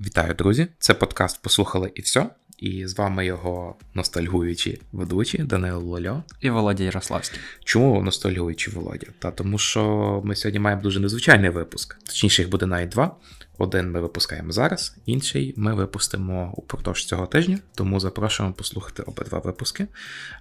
[0.00, 0.68] Вітаю, друзі!
[0.78, 2.30] Це подкаст Послухали і все.
[2.58, 7.40] І з вами його ностальгуючі ведучі Данило Лольо і Володя Ярославський.
[7.64, 9.06] Чому ностальгуючі Володя?
[9.18, 11.98] Та тому, що ми сьогодні маємо дуже незвичайний випуск.
[12.06, 13.16] Точніше, їх буде навіть два.
[13.58, 19.86] Один ми випускаємо зараз, інший ми випустимо упродовж цього тижня, тому запрошуємо послухати обидва випуски.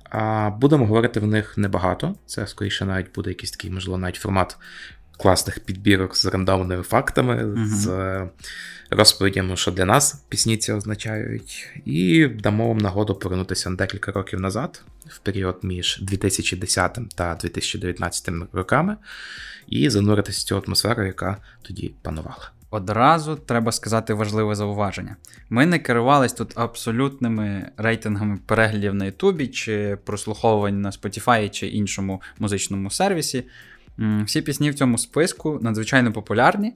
[0.09, 2.15] А Будемо говорити в них небагато.
[2.25, 4.57] Це скоріше навіть буде якийсь такий, можливо, навіть формат
[5.17, 7.65] класних підбірок з рандомними фактами, uh-huh.
[7.65, 8.21] з
[8.89, 14.39] розповідями, що для нас пісні ці означають, і дамо вам нагоду повернутися на декілька років
[14.39, 18.97] назад, в період між 2010 та 2019 роками,
[19.67, 22.51] і зануритися в цю атмосферу, яка тоді панувала.
[22.69, 25.15] Одразу треба сказати важливе зауваження.
[25.49, 32.21] Ми не керувались тут абсолютними рейтингами переглядів на Ютубі чи прослуховувань на Spotify чи іншому
[32.39, 33.43] музичному сервісі.
[34.25, 36.73] Всі пісні в цьому списку надзвичайно популярні.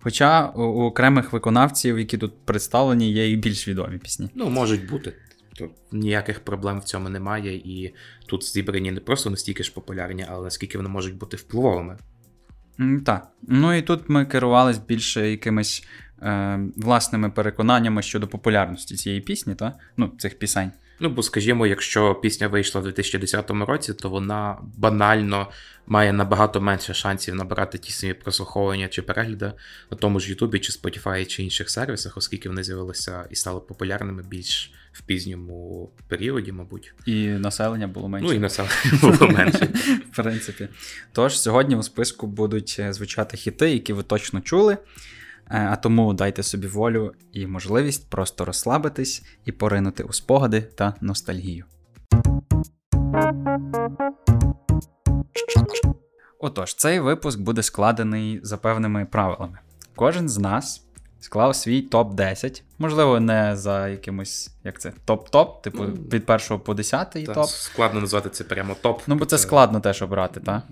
[0.00, 4.30] Хоча у окремих виконавців, які тут представлені, є і більш відомі пісні.
[4.34, 5.12] Ну, можуть бути.
[5.56, 7.94] Тут ніяких проблем в цьому немає, і
[8.26, 11.96] тут зібрані не просто настільки ж популярні, але наскільки вони можуть бути впливовими.
[13.04, 13.28] Так.
[13.42, 15.86] Ну і тут ми керувалися більше якимись
[16.22, 19.78] е, власними переконаннями щодо популярності цієї пісні, та?
[19.96, 20.72] ну, цих пісень.
[21.02, 25.50] Ну, бо, скажімо, якщо пісня вийшла в 2010 році, то вона банально
[25.86, 29.52] має набагато менше шансів набирати ті самі прослуховування чи перегляди
[29.90, 34.22] на тому ж Ютубі, чи Spotify, чи інших сервісах, оскільки вони з'явилися і стали популярними
[34.22, 36.94] більш в пізньому періоді, мабуть.
[37.06, 38.28] І населення було менше.
[38.28, 39.68] Ну, і населення було менше.
[40.12, 40.68] В принципі.
[41.12, 44.78] Тож, сьогодні у списку будуть звучати хіти, які ви точно чули.
[45.50, 50.94] Е, а тому дайте собі волю і можливість просто розслабитись і поринути у спогади та
[51.00, 51.64] ностальгію.
[56.38, 59.58] Отож, цей випуск буде складений за певними правилами.
[59.94, 60.86] Кожен з нас
[61.22, 62.62] склав свій топ-10.
[62.78, 67.46] Можливо, не за якимось, як це, топ-топ, типу ну, від першого по десятий топ.
[67.46, 69.02] Складно назвати це прямо топ.
[69.06, 70.62] Ну, бо це, це складно теж обрати, так?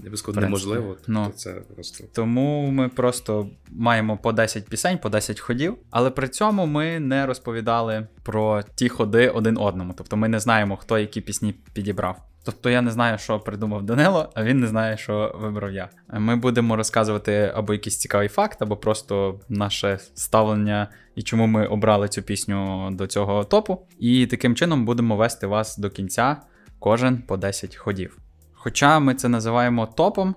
[0.41, 0.97] Неможливо.
[1.07, 2.05] Ну, то це просто...
[2.13, 7.27] Тому ми просто маємо по 10 пісень, по 10 ходів, але при цьому ми не
[7.27, 9.95] розповідали про ті ходи один одному.
[9.97, 12.30] Тобто ми не знаємо, хто які пісні підібрав.
[12.45, 15.89] Тобто я не знаю, що придумав Данило, а він не знає, що вибрав я.
[16.13, 22.09] Ми будемо розказувати або якийсь цікавий факт, або просто наше ставлення і чому ми обрали
[22.09, 23.87] цю пісню до цього топу.
[23.99, 26.37] І таким чином будемо вести вас до кінця
[26.79, 28.19] кожен по 10 ходів.
[28.53, 30.35] Хоча ми це називаємо топом,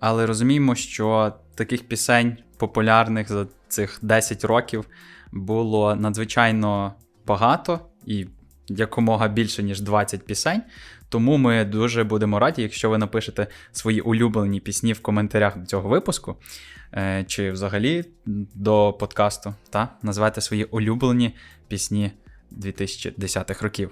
[0.00, 4.84] але розуміємо, що таких пісень популярних за цих 10 років
[5.32, 6.94] було надзвичайно
[7.26, 8.26] багато і
[8.68, 10.62] якомога більше, ніж 20 пісень.
[11.12, 15.88] Тому ми дуже будемо раді, якщо ви напишете свої улюблені пісні в коментарях до цього
[15.88, 16.36] випуску,
[16.94, 18.04] е, чи взагалі
[18.54, 21.36] до подкасту, та назвайте свої улюблені
[21.68, 22.12] пісні
[22.52, 23.90] 2010-х років.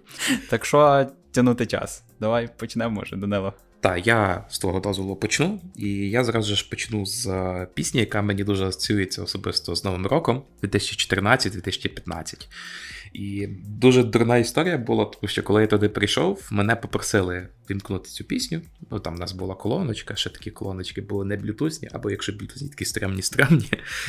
[0.50, 2.04] Так що тянути час.
[2.20, 3.54] Давай почнемо, може, Данило.
[3.80, 8.22] Так, я з того дозволу почну, і я зразу ж почну з е, пісні, яка
[8.22, 12.48] мені дуже асоціюється особисто з Новим роком 2014-2015.
[13.12, 18.24] І дуже дурна історія була, тому що коли я туди прийшов, мене попросили вімкнути цю
[18.24, 18.60] пісню.
[18.90, 22.68] Ну там у нас була колоночка, ще такі колоночки були не блютусні, або якщо блютусні,
[22.68, 23.22] такі стремні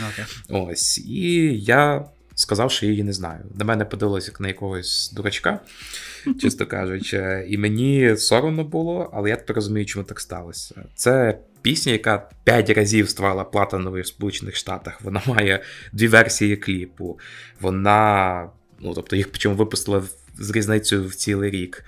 [0.01, 0.25] Okay.
[0.49, 0.97] Ось.
[0.97, 2.05] І я
[2.35, 3.45] сказав, що я її не знаю.
[3.55, 5.59] На мене подивилося як на якогось дурачка,
[6.41, 10.75] чисто кажучи, і мені соромно було, але я тепер розумію, чому так сталося.
[10.95, 15.01] Це пісня, яка п'ять разів ствала платиновою в Сполучених Штатах.
[15.01, 17.19] Вона має дві версії кліпу.
[17.59, 18.49] Вона
[18.81, 20.03] Ну, тобто їх причому випустили
[20.37, 21.83] з різницею в цілий рік.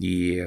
[0.00, 0.42] І,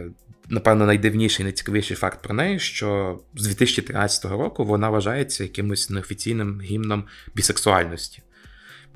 [0.49, 7.03] напевно, найдивніший, найцікавіший факт про неї, що з 2013 року вона вважається якимось неофіційним гімном
[7.35, 8.21] бісексуальності.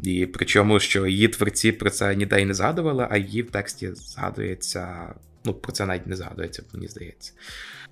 [0.03, 3.91] І причому, що її творці про це ніде й не згадували, а її в тексті
[3.93, 5.13] згадується.
[5.45, 7.33] Ну, про це навіть не згадується, мені здається.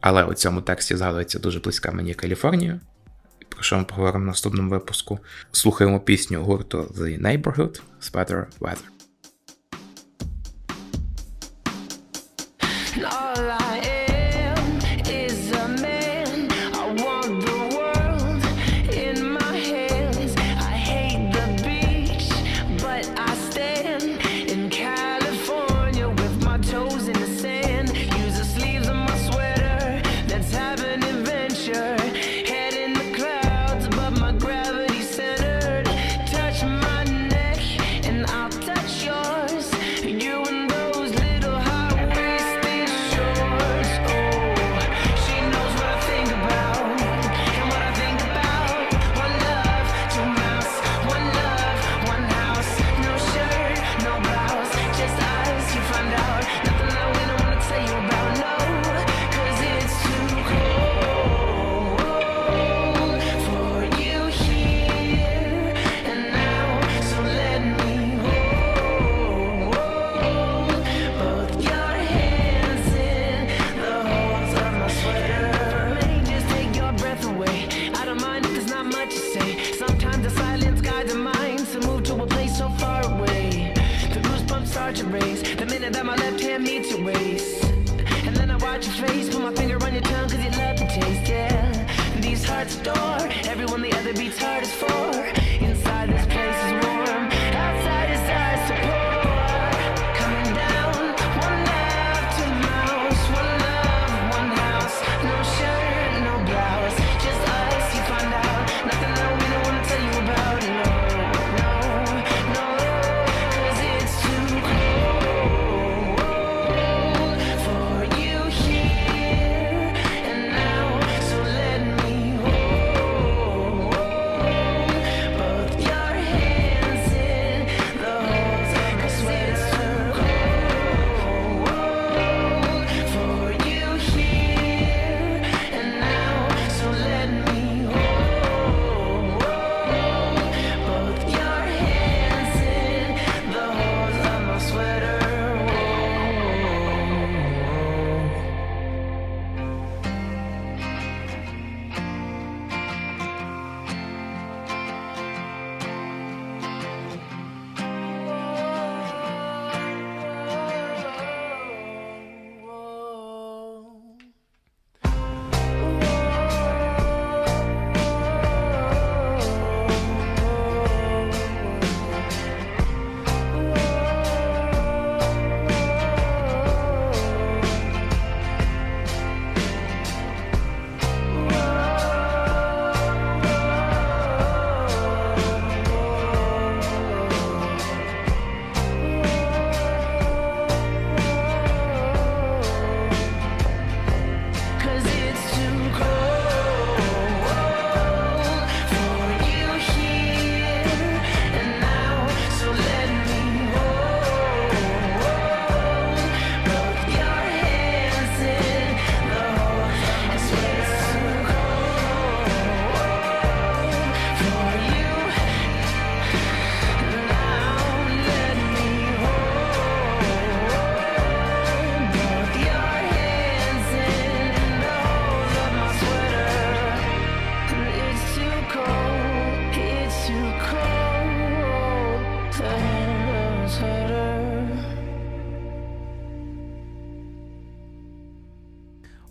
[0.01, 2.79] Але у цьому тексті згадується дуже близька мені Каліфорнія,
[3.49, 5.19] про що ми поговоримо в наступному випуску.
[5.51, 8.99] Слухаємо пісню гурту The Neighborhood Sweater Weather.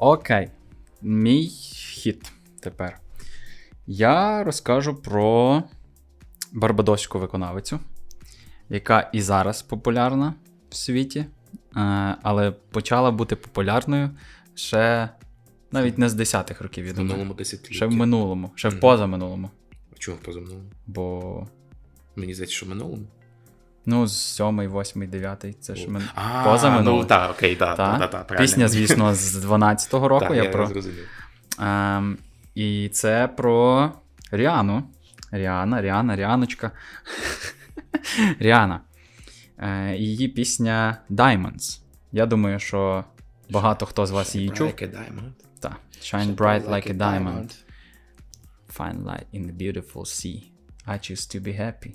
[0.09, 0.49] Окей,
[1.03, 3.01] мій хід тепер.
[3.87, 5.63] Я розкажу про
[6.53, 7.81] барбадоську виконавицю,
[8.69, 10.35] яка і зараз популярна
[10.71, 11.27] в світі, е,
[12.23, 14.11] але почала бути популярною
[14.55, 15.09] ще
[15.73, 16.87] навіть не з 10-х років.
[16.87, 17.11] я думаю.
[17.11, 17.75] Минулому десятилітті.
[17.75, 18.77] Ще в минулому, ще mm.
[18.77, 19.51] в позаминулому.
[19.93, 20.71] А чого в позаминулому?
[20.87, 21.47] Бо.
[22.17, 23.07] Мені здається, що в минулому.
[23.91, 25.53] Ну, з сьомий, восьмий, дев'ятий.
[25.53, 26.03] Це ж ми
[26.45, 27.77] поза Ну, так, окей, так.
[27.77, 30.35] Та, та, та, Пісня, звісно, з 12-го року.
[30.35, 30.71] я про...
[31.61, 32.19] Ем,
[32.55, 33.93] І це про
[34.31, 34.83] Ріану.
[35.31, 36.71] Ріана, Ріана, Ріаночка.
[38.39, 38.81] Ріана.
[39.59, 41.81] Е, Її пісня Diamonds.
[42.13, 43.05] Я думаю, що
[43.51, 44.73] багато хто з вас її чув.
[45.61, 45.77] Так.
[46.01, 47.55] Shine bright like a diamond.
[48.79, 50.43] Find light in the beautiful sea.
[50.87, 51.95] I choose to be happy.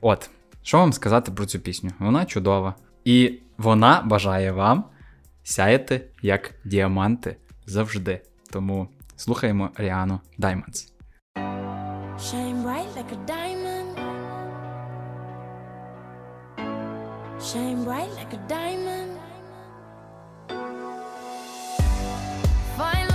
[0.00, 0.30] От.
[0.62, 1.90] Що вам сказати про цю пісню?
[1.98, 2.74] Вона чудова.
[3.04, 4.84] І вона бажає вам
[5.42, 8.20] сяяти як діаманти завжди.
[8.50, 10.88] Тому слухаємо Ріану Diamonds.
[12.18, 13.90] Shine bright like a diamond.
[17.48, 19.12] Shine bright like a diamond.
[22.78, 23.11] Finally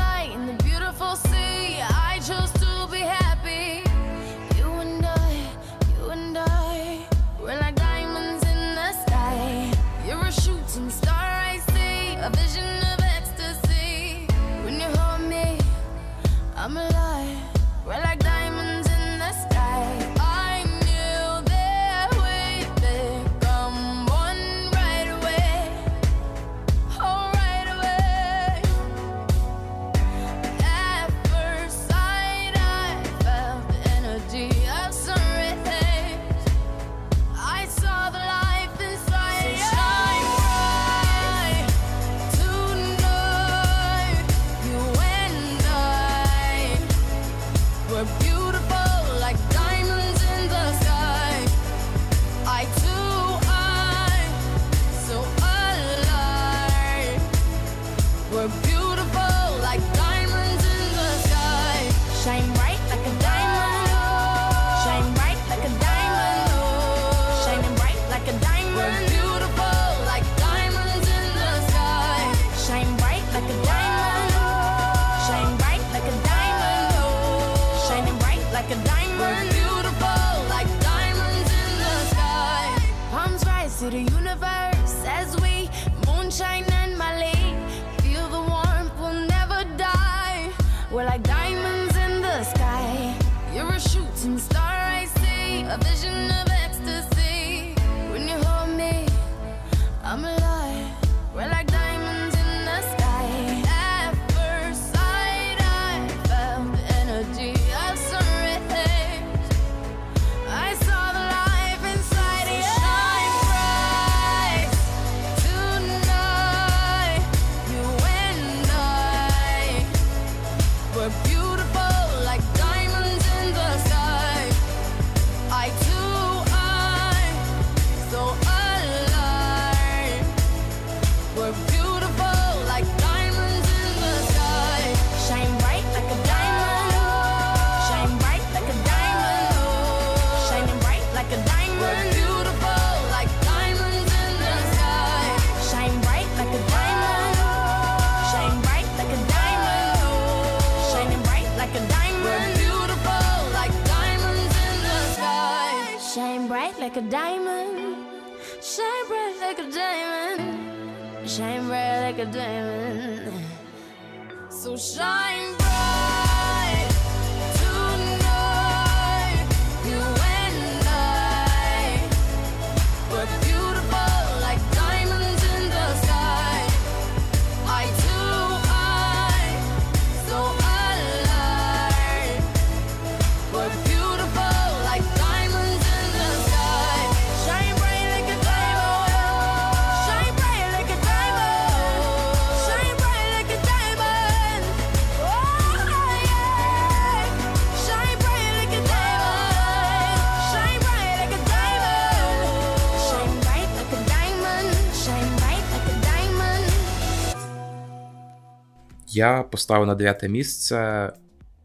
[209.17, 211.11] я поставив на дев'яте місце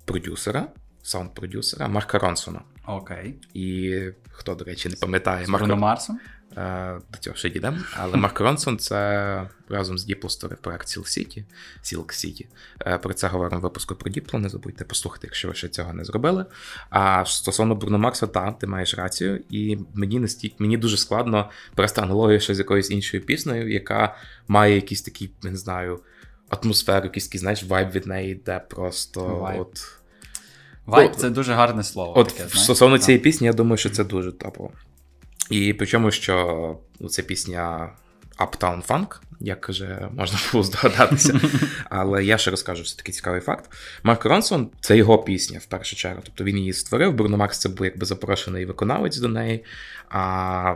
[0.04, 0.68] продюсера,
[1.02, 2.61] саунд-продюсера Марка Ронсона.
[2.87, 3.35] Окей.
[3.54, 6.18] І хто, до речі, не пам'ятає Марка Марсон?
[6.56, 7.78] Е, до цього ще дійдемо.
[7.97, 10.30] Але Марк Ронсон це разом з Діпло
[10.62, 11.44] проект Silk City.
[11.82, 12.49] Silk City.
[13.02, 14.40] Про це говоримо в випуску про Діпло.
[14.40, 16.47] Не забудьте послухати, якщо ви ще цього не зробили.
[16.90, 21.50] А стосовно Бруно Марса, так, ти маєш рацію, і мені не стільки, мені дуже складно
[21.75, 24.16] перестати аналогію ще з якоюсь іншою піснею, яка
[24.49, 26.00] має якийсь такий, не знаю
[26.52, 29.61] атмосферу, якийсь такий, знаєш, вайб від неї, де просто Вайб.
[29.61, 29.80] от.
[30.87, 32.18] Вайб Ну, це дуже гарне слово.
[32.18, 33.04] От таке, стосовно Так.
[33.04, 34.71] цієї пісні, я думаю, що це дуже топово.
[35.50, 37.92] І причому, що ну, це пісня
[38.38, 41.40] Uptown Funk, як вже можна було здогадатися.
[41.90, 43.71] Але я ще розкажу все такий цікавий факт.
[44.02, 46.21] Марк Ронсон це його пісня в першу чергу.
[46.25, 47.12] Тобто він її створив.
[47.12, 49.64] Бруно Марс це був якби запрошений виконавець до неї.
[50.09, 50.75] А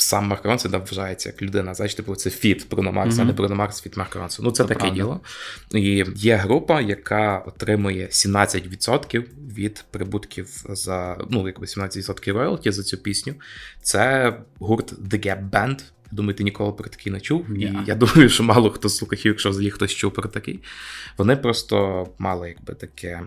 [0.00, 1.74] сам Марк Ронсон да, вважається як людина.
[1.74, 3.32] Знаєш, типу, це фіт Бруно Марса, а не.
[3.32, 4.44] Бруно Марс фіт Марк Ронсон.
[4.44, 4.96] Ну, це, Це таке правда.
[4.96, 5.20] діло.
[5.74, 9.24] І є група, яка отримує 17%
[9.56, 13.34] від прибутків за ну, якби 17% роялті за цю пісню.
[13.82, 15.82] Це гурт The Gap Band.
[16.12, 17.50] Думаю, ти ніколи про такий не чув.
[17.50, 17.62] Ні.
[17.62, 20.60] І я думаю, що мало хто з слухачів, якщо взагалі хтось чув про такий.
[21.18, 23.22] Вони просто мали якби таке.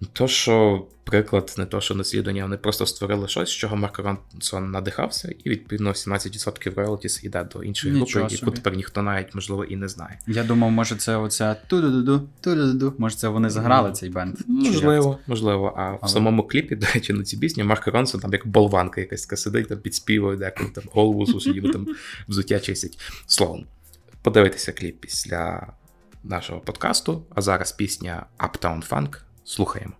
[0.00, 3.98] Не то, що приклад, не то, що наслідування, вони просто створили щось, з чого Марк
[3.98, 9.34] Ронсон надихався, і відповідно 17% роялтіс йде до іншої Нічого групи, яку тепер ніхто навіть
[9.34, 10.18] можливо і не знає.
[10.26, 12.94] Я думав, може, це оця ту-ду-ду-ду, ту-ду-ду-ду.
[12.98, 14.34] Може, це вони заграли цей бенд.
[14.46, 15.74] Можливо, можливо.
[15.76, 19.22] А в самому кліпі, до речі, на цій пісні Марк Ронсон там як болванка якась
[19.22, 21.86] така сидить, там підспівує, деколи там голову сусідів, там
[22.28, 22.98] взуття чистять.
[23.26, 23.66] Словом,
[24.22, 25.72] подивитися кліп після
[26.24, 27.22] нашого подкасту.
[27.34, 29.16] А зараз пісня Uptown Funk.
[29.49, 29.93] Слухаємо.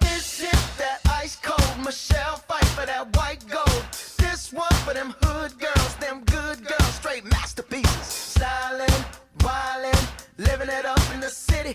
[0.00, 3.84] This is that ice cold Michelle fight for that white gold.
[4.18, 8.06] This one for them hood girls, them good girls, straight masterpieces.
[8.34, 9.00] Styling,
[9.38, 10.04] wildin',
[10.38, 11.74] living it up in the city.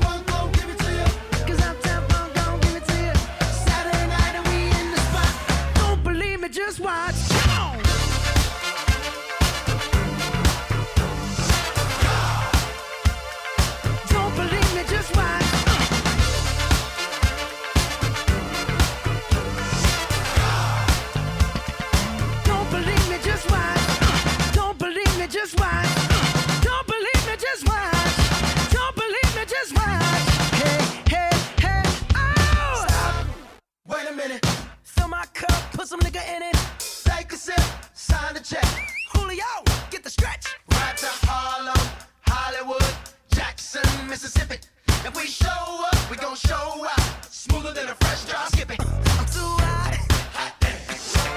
[35.91, 36.55] some nigga in it.
[37.03, 37.59] Take a sip,
[37.93, 38.65] sign the check.
[39.13, 39.43] Julio,
[39.89, 40.45] get the stretch.
[40.71, 41.85] Right to Harlem,
[42.21, 42.93] Hollywood,
[43.35, 44.55] Jackson, Mississippi.
[44.87, 47.25] If we show up, we gon' show out.
[47.25, 48.47] Smoother than a fresh drop.
[48.53, 48.79] Skip it.
[48.79, 49.99] I'm too hot.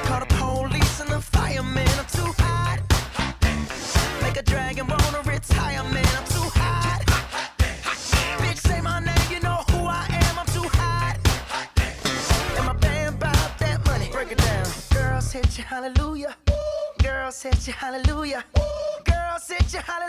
[0.07, 1.89] Call the police and the fireman.
[1.99, 2.79] I'm too hot.
[4.23, 6.04] Make a dragon wanna retire, man.
[15.35, 16.37] said you hallelujah.
[17.03, 18.45] Girl said you hallelujah.
[19.05, 20.04] Girl said you hallelujah.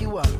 [0.00, 0.35] you up.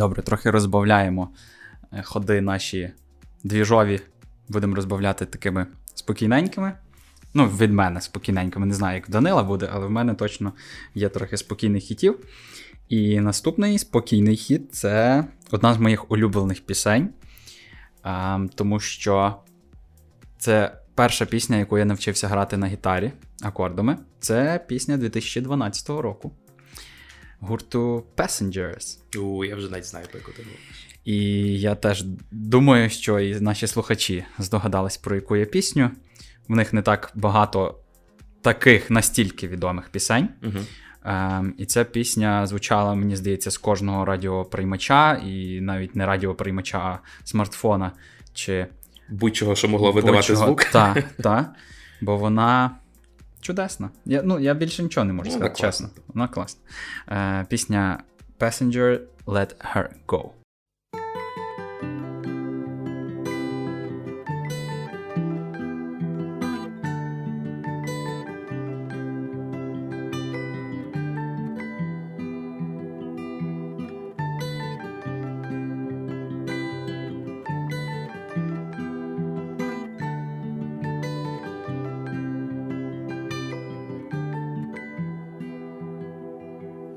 [0.00, 1.28] Добре, трохи розбавляємо
[1.92, 2.90] е, ходи наші
[3.44, 4.00] двіжові.
[4.48, 6.72] Будемо розбавляти такими спокійненькими.
[7.34, 8.66] Ну, від мене спокійненькими.
[8.66, 10.52] Не знаю, як в Данила буде, але в мене точно
[10.94, 12.18] є трохи спокійних хітів.
[12.88, 17.08] І наступний спокійний хіт це одна з моїх улюблених пісень.
[18.54, 19.36] Тому що
[20.38, 23.98] це перша пісня, яку я навчився грати на гітарі акордами.
[24.20, 26.32] Це пісня 2012 року
[27.40, 29.18] гурту Passengers.
[29.18, 30.88] У, я вже навіть знаю, про яку ти говориш.
[31.04, 31.16] І
[31.60, 35.90] я теж думаю, що і наші слухачі здогадались, про яку я пісню.
[36.48, 37.78] В них не так багато
[38.42, 40.28] таких настільки відомих пісень.
[40.42, 40.58] Угу.
[41.04, 46.98] Ем, і ця пісня звучала, мені здається, з кожного радіоприймача, і навіть не радіоприймача, а
[47.24, 47.92] смартфона
[48.34, 48.66] чи
[49.10, 50.64] Будь-чого, що могло видавати звук.
[50.64, 51.52] Так, так.
[52.00, 52.70] Бо вона
[53.40, 53.90] чудесна.
[54.04, 55.88] Я, ну, я більше нічого не можу Ну, сказати, вона чесно.
[56.08, 56.60] Вона класна.
[57.08, 58.02] Е, пісня
[58.38, 60.28] Passenger Let Her Go.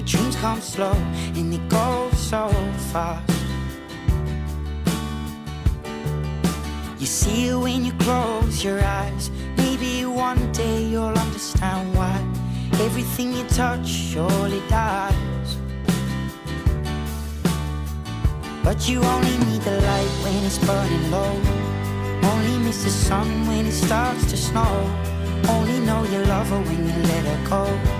[0.00, 0.94] But dreams come slow
[1.36, 2.48] and they go so
[2.90, 3.30] fast.
[6.98, 9.30] You see it when you close your eyes.
[9.58, 12.16] Maybe one day you'll understand why
[12.80, 15.58] everything you touch surely dies.
[18.64, 21.34] But you only need the light when it's burning low.
[22.32, 24.72] Only miss the sun when it starts to snow.
[25.46, 27.99] Only know you love her when you let her go.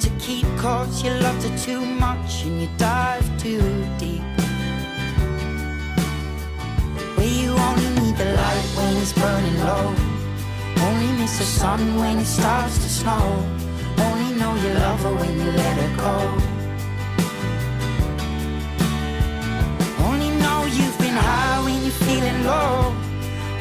[0.00, 0.46] to keep.
[0.56, 3.60] Cause you loved her too much and you dive too
[3.98, 4.22] deep.
[7.16, 9.94] Where you only need the light when it's burning low.
[10.86, 13.26] Only miss the sun when it starts to snow.
[13.98, 16.16] Only know you love her when you let her go.
[20.06, 22.94] Only know you've been high when you're feeling low.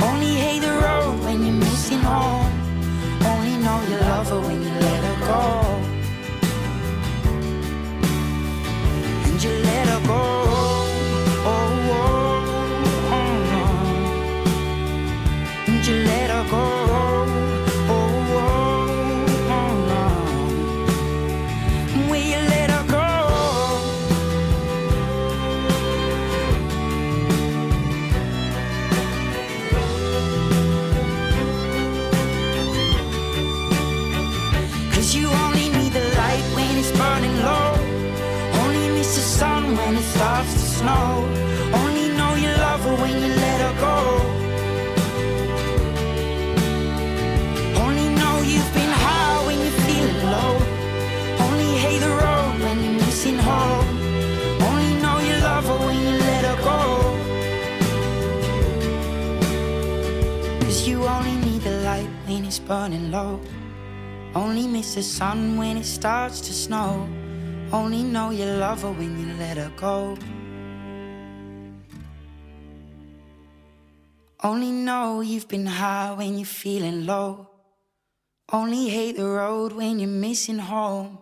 [0.07, 2.51] Only hate the road when you're missing home.
[3.31, 5.98] Only know you love her when you let her go.
[9.43, 10.58] You let her go.
[62.68, 63.40] burning low.
[64.34, 67.08] Only miss the sun when it starts to snow.
[67.72, 70.16] Only know you love her when you let her go.
[74.42, 77.48] Only know you've been high when you're feeling low.
[78.52, 81.18] Only hate the road when you're missing home.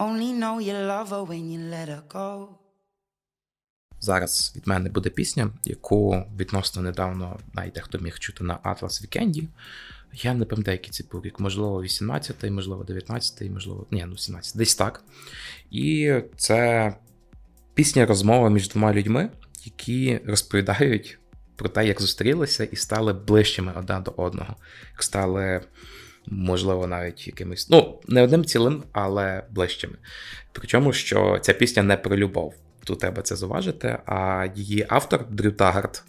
[0.00, 2.48] Only know you love her when you let her go.
[4.00, 9.48] Зараз від мене буде пісня, яку відносно недавно знаєте, хто міг чути на Atlas Вікенді.
[10.15, 14.57] Я не пам'ятаю, який це був рік, можливо, 18-й, можливо, 19-й, можливо, ні, ну 17
[14.57, 15.03] десь так.
[15.71, 16.93] І це
[17.73, 19.29] пісня розмова між двома людьми,
[19.65, 21.19] які розповідають
[21.55, 24.55] про те, як зустрілися і стали ближчими одне до одного.
[24.91, 25.61] Як стали,
[26.25, 29.95] можливо, навіть якимись, ну, не одним цілим, але ближчими.
[30.51, 32.53] Причому, що ця пісня не про любов.
[32.83, 36.03] Тут треба це зуважити, а її автор Дрю Тагард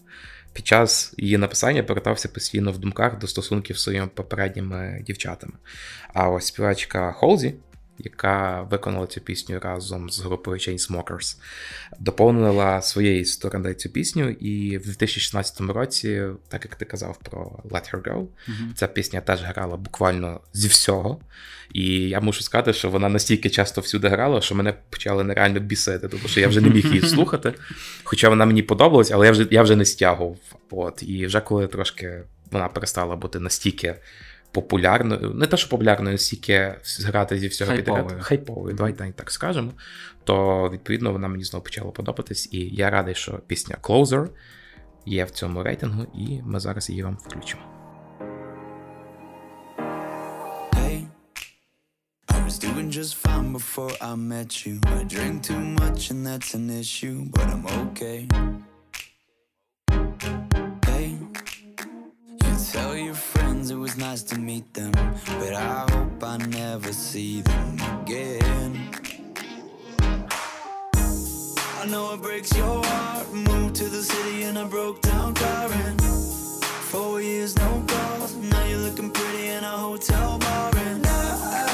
[0.55, 5.53] під час її написання повертався постійно в думках до стосунків з своїми попередніми дівчатами.
[6.13, 7.55] А ось співачка Холзі,
[7.99, 11.37] яка виконала цю пісню разом з групою Chainsmokers,
[11.99, 17.95] доповнила своєї сторони цю пісню, і в 2016 році, так як ти казав про Let
[17.95, 18.27] Her Go,
[18.75, 21.21] ця пісня теж грала буквально зі всього.
[21.73, 26.09] І я мушу сказати, що вона настільки часто всюди грала, що мене почали нереально бісити,
[26.09, 27.55] тому що я вже не міг її слухати.
[28.05, 30.37] Хоча вона мені подобалась, але я вже, я вже не стягував.
[30.71, 31.03] От.
[31.03, 33.95] І вже коли трошки вона перестала бути настільки
[34.55, 38.05] популярною, не те, що популярною, настільки грати зі всього Хайповою.
[38.05, 39.73] підряд, хайповою, давайте так скажемо.
[40.25, 44.29] То відповідно вона мені знову почала подобатись, і я радий, що пісня Closer
[45.07, 47.63] є в цьому рейтингу, і ми зараз її вам включимо.
[52.37, 54.75] I was doing just fine before I met you.
[54.99, 58.21] I drink too much and that's an issue, but I'm okay.
[60.89, 61.07] Hey,
[62.43, 63.34] you tell your friends
[63.85, 68.89] was nice to meet them, but I hope I never see them again.
[71.83, 73.31] I know it breaks your heart.
[73.31, 76.01] Moved to the city in a broke down car and
[76.93, 78.35] Four years, no calls.
[78.37, 81.74] Now you're looking pretty in a hotel bar, and I,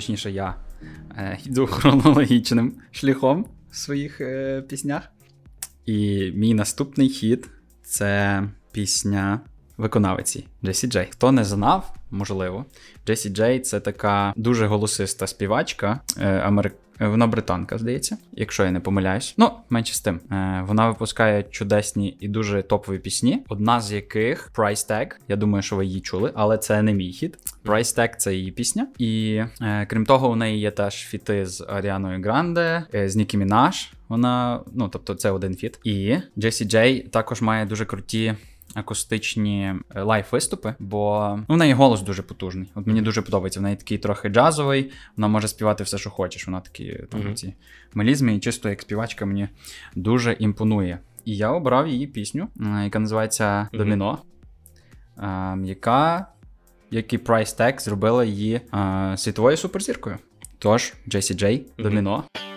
[0.00, 0.54] точніше, я
[1.16, 5.02] е, йду хронологічним шляхом в своїх е, піснях.
[5.86, 7.48] І мій наступний хід
[7.82, 9.40] це пісня
[9.76, 11.08] виконавиці Джесі Джей.
[11.10, 12.64] Хто не знав, можливо,
[13.06, 16.89] Джесі Джей це така дуже голосиста співачка е, американська.
[17.00, 19.34] Е, вона британка, здається, якщо я не помиляюсь.
[19.36, 20.20] Ну, менше з тим.
[20.32, 23.42] Е, вона випускає чудесні і дуже топові пісні.
[23.48, 25.10] Одна з яких Price Tag.
[25.28, 27.38] Я думаю, що ви її чули, але це не мій хід.
[27.64, 28.86] Price Tag це її пісня.
[28.98, 33.92] І е, крім того, у неї є теж фіти з Аріаною Гранде, з Нікі Мінаш.
[34.08, 35.80] Вона, ну тобто, це один фіт.
[35.84, 38.34] І Джесі Джей також має дуже круті
[38.74, 42.70] акустичні е, лайф-виступи, бо ну, в неї голос дуже потужний.
[42.74, 43.60] От мені дуже подобається.
[43.60, 46.46] В неї такий трохи джазовий, вона може співати все, що хочеш.
[46.46, 47.34] Вона такі там mm-hmm.
[47.34, 47.54] ці
[47.94, 49.48] мелізми, і чисто як співачка мені
[49.94, 50.98] дуже імпонує.
[51.24, 54.18] І я обрав її пісню, е, яка називається Доміно,
[55.16, 55.64] mm-hmm.
[55.64, 56.26] яка
[56.90, 58.60] який прайс тег зробила її
[59.16, 60.18] світовою суперзіркою.
[60.58, 62.24] Тож, JCJ, Доміно.
[62.34, 62.49] Mm-hmm.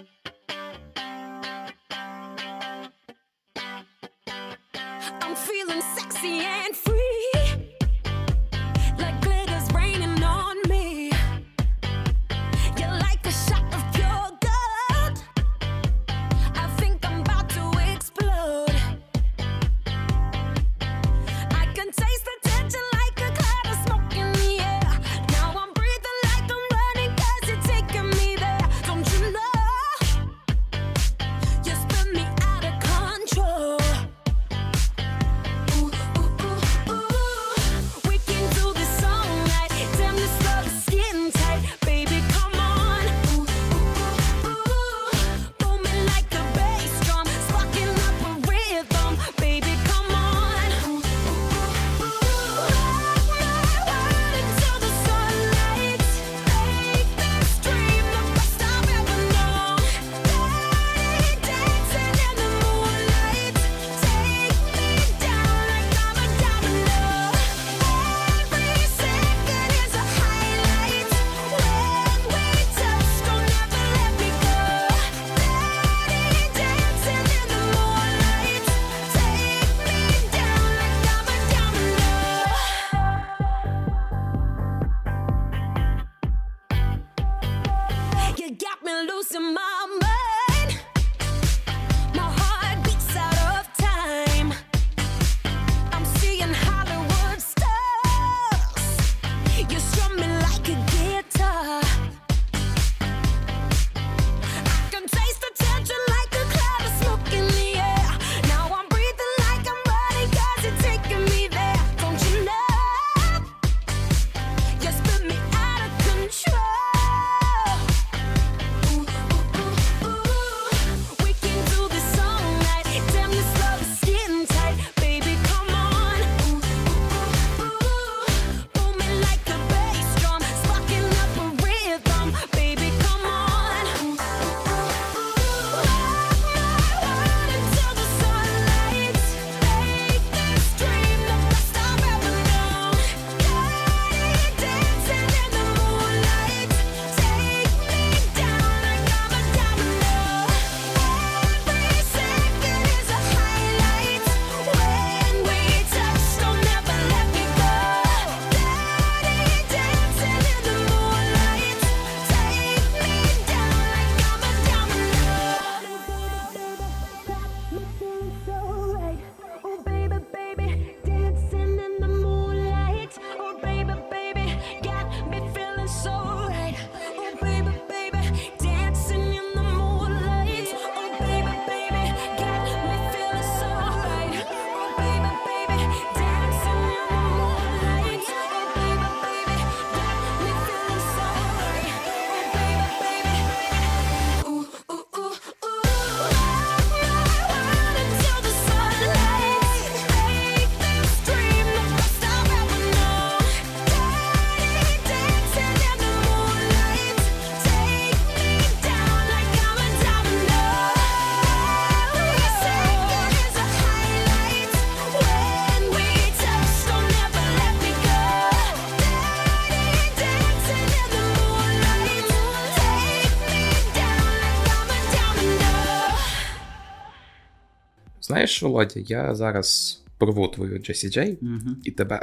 [228.54, 231.40] знаєш, Володя, я зараз порву твою JCJ Джей
[231.84, 232.20] і тебе.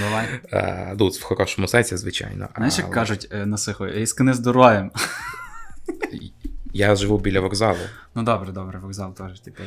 [0.00, 0.26] Давай.
[0.52, 2.48] Е, ну, а, в хорошому сенсі, звичайно.
[2.56, 4.90] Знаєш, як кажуть е, на сихо, різкане здоров'ям.
[6.72, 7.78] Я живу біля вокзалу.
[8.14, 9.66] Ну добре, добре, вокзал теж тепер.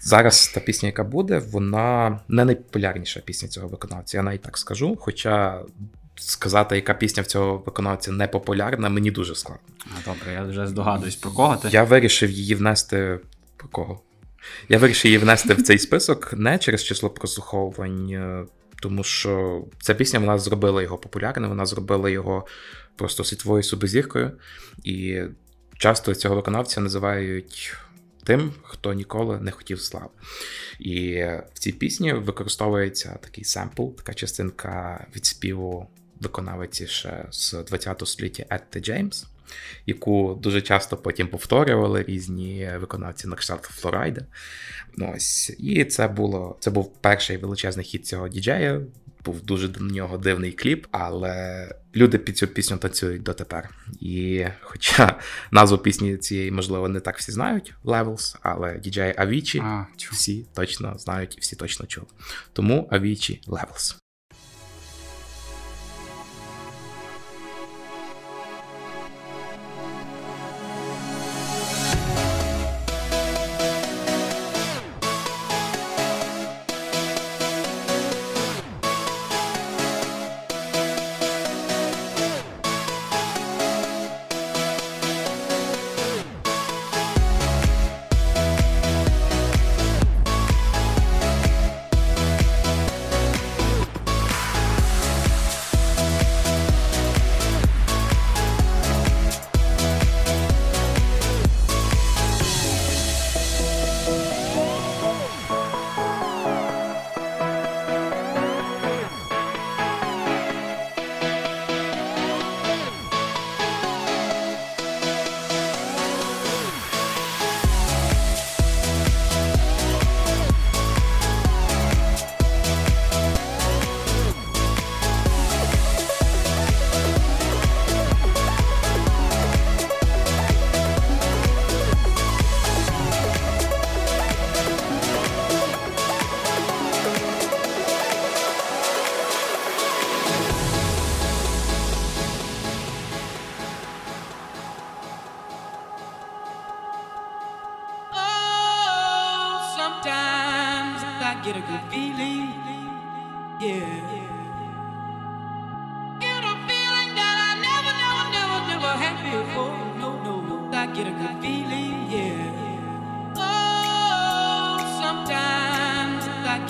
[0.00, 4.16] Зараз та пісня, яка буде, вона не найпопулярніша пісня цього виконавця.
[4.16, 4.96] Я навіть так скажу.
[5.00, 5.62] Хоча
[6.16, 9.64] сказати, яка пісня в цього виконавця не популярна, мені дуже складно.
[9.86, 11.68] А добре, я вже здогадуюсь про кого ти.
[11.68, 13.18] Я вирішив її внести
[13.56, 14.00] про кого.
[14.68, 18.44] Я вирішив її внести в цей список не через число прослуховувань, е,
[18.82, 22.46] тому що ця пісня вона зробила його популярним, вона зробила його
[22.96, 24.32] просто світовою суперзіркою.
[24.84, 25.22] І
[25.78, 27.76] часто цього виконавця називають
[28.24, 30.08] тим, хто ніколи не хотів слави.
[30.78, 31.14] І
[31.54, 35.88] в цій пісні використовується такий семпл, така частинка від співу
[36.20, 39.26] виконавиці ще з 20 століття Етти Джеймс
[39.86, 44.26] яку дуже часто потім повторювали різні виконавці на кшталт Флорайда.
[44.98, 45.56] Ось.
[45.58, 48.80] І це було це був перший величезний хіт цього діджея.
[49.24, 53.70] Був дуже до нього дивний кліп, але люди під цю пісню танцюють дотепер.
[54.00, 55.18] І хоча
[55.50, 58.80] назву пісні цієї, можливо, не так всі знають Levels, але
[59.16, 62.06] Авічі А, всі точно знають і всі точно чули.
[62.52, 63.99] Тому Авічі Levels.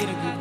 [0.01, 0.39] Get a good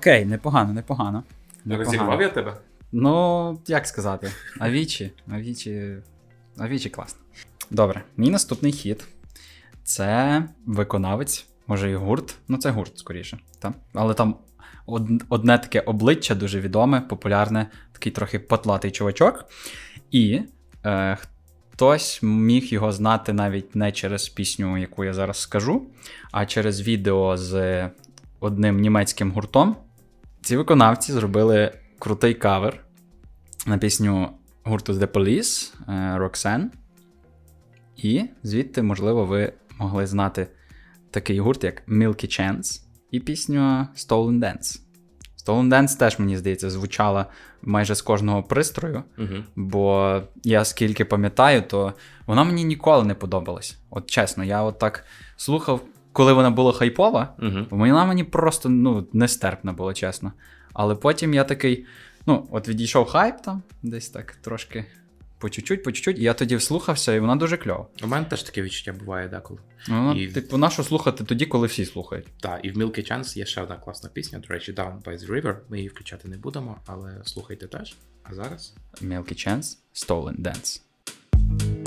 [0.00, 1.24] Окей, непогано, непогано.
[1.66, 2.56] Розірвав я тебе?
[2.92, 5.12] Ну, як сказати, Авічі.
[5.28, 5.96] Авічі.
[6.58, 7.20] Авічі класно.
[7.70, 9.04] Добре, мій наступний хіт.
[9.84, 12.36] Це виконавець, може і гурт.
[12.48, 13.38] Ну, це гурт, скоріше.
[13.58, 13.74] Та?
[13.94, 14.36] Але там
[15.28, 19.44] одне таке обличчя дуже відоме, популярне, такий трохи потлатий чувачок.
[20.10, 20.40] І
[20.86, 21.18] е,
[21.70, 25.86] хтось міг його знати навіть не через пісню, яку я зараз скажу,
[26.32, 27.88] а через відео з
[28.40, 29.76] одним німецьким гуртом.
[30.42, 32.84] Ці виконавці зробили крутий кавер
[33.66, 34.30] на пісню
[34.64, 36.66] гурту The Police е, Roxanne.
[37.96, 40.46] І звідти, можливо, ви могли знати
[41.10, 44.80] такий гурт, як Milky Chance і пісню Stolen Dance.
[45.44, 47.26] Stolen Dance теж, мені здається, звучала
[47.62, 49.34] майже з кожного пристрою, Угу.
[49.56, 51.92] бо я скільки пам'ятаю, то
[52.26, 53.78] вона мені ніколи не подобалась.
[53.90, 55.04] От чесно, я от так
[55.36, 55.80] слухав,
[56.12, 57.66] коли вона була хайпова, Угу.
[57.70, 60.32] вона мені просто ну, нестерпна була, чесно.
[60.72, 61.86] Але потім я такий,
[62.26, 64.84] ну, от відійшов хайп там, десь так трошки
[65.38, 67.86] по чуть-чуть, по чуть-чуть, і я тоді вслухався, і вона дуже кльова.
[68.04, 69.60] У мене теж таке відчуття буває деколи.
[69.88, 72.26] Вона, І- типу, нашу слухати тоді, коли всі слухають.
[72.40, 75.30] Так, і в Milky Chance є ще одна класна пісня, до речі, Down by the
[75.30, 75.56] River.
[75.68, 77.96] Ми її включати не будемо, але слухайте теж.
[78.22, 81.79] А зараз Milky Chance, Stolen Dance.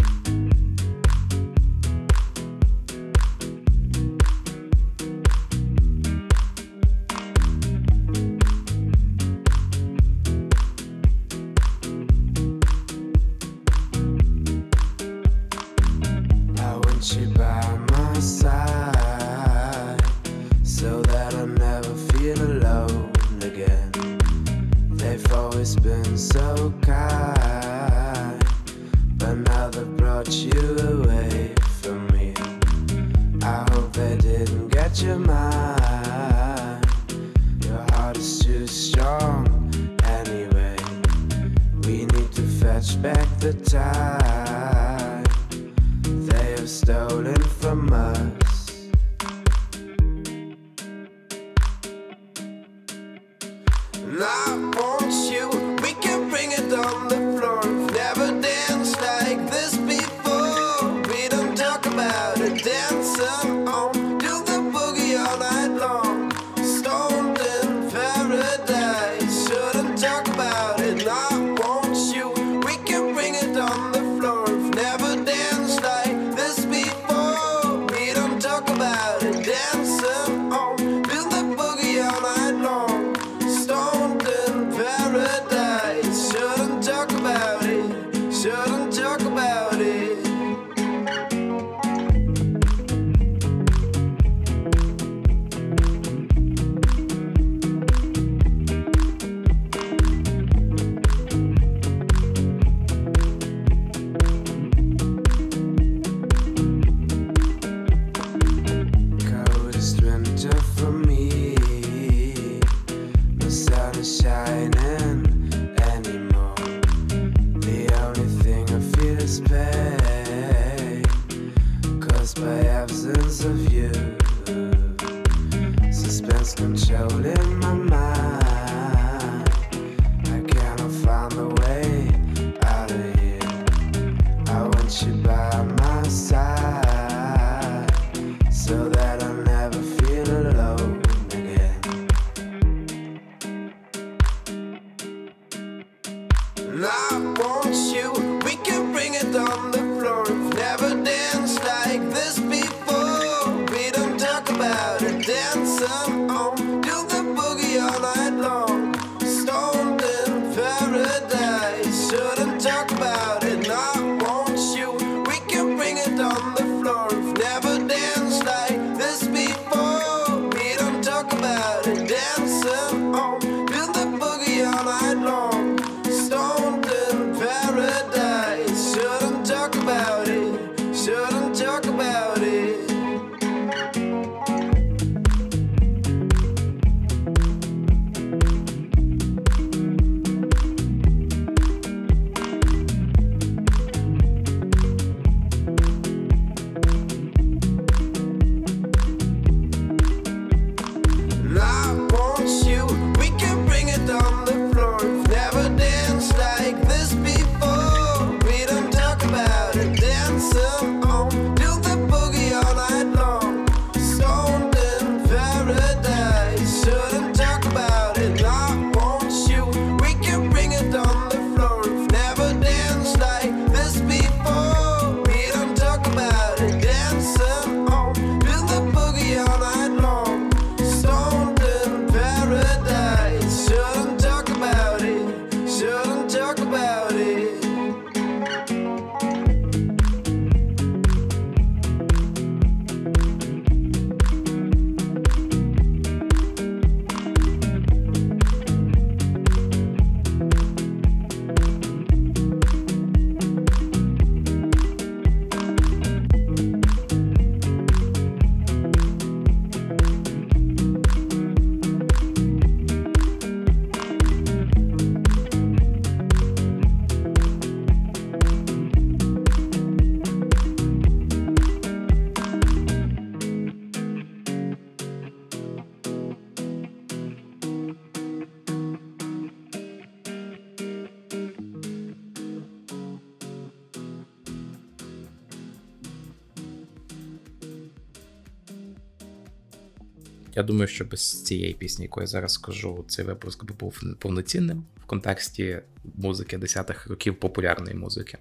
[290.64, 294.86] Я думаю, що без цієї пісні, яку я зараз скажу, цей випуск би був повноцінним
[295.04, 295.80] в контексті
[296.16, 298.38] музики 10-х років популярної музики.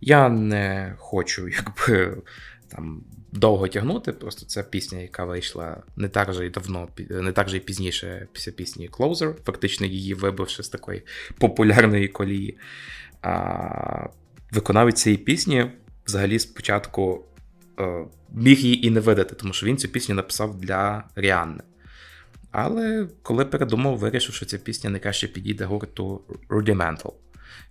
[0.00, 1.48] Я не хочу,
[1.88, 2.22] якби
[2.68, 4.12] там довго тягнути.
[4.12, 8.26] Просто це пісня, яка вийшла не так же й давно, не так же й пізніше
[8.32, 11.02] після пісні Closer, фактично її вибивши з такої
[11.38, 12.58] популярної колії.
[13.22, 14.08] А,
[14.52, 15.70] виконавець цієї пісні
[16.06, 17.24] взагалі спочатку
[17.80, 18.04] е,
[18.34, 21.62] міг її і не видати, тому що він цю пісню написав для Ріанни.
[22.50, 27.12] Але коли передумав, вирішив, що ця пісня найкраще підійде гурту Rudimental.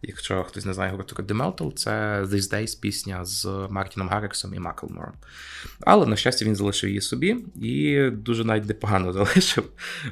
[0.05, 5.13] Якщо хтось не знає гурту Rudimental, це These Days пісня з Мартіном Гарріксом і Маклмором.
[5.81, 9.63] Але, на щастя, він залишив її собі і дуже навіть непогано залишив,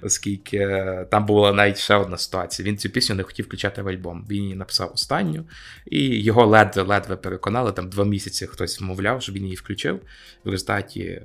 [0.02, 2.68] оскільки там була навіть ще одна ситуація.
[2.68, 4.26] Він цю пісню не хотів включати в альбом.
[4.30, 5.46] Він її написав останню,
[5.86, 7.72] і його ледве-ледве переконали.
[7.72, 10.00] Там два місяці хтось вмовляв, щоб він її включив.
[10.44, 11.22] В результаті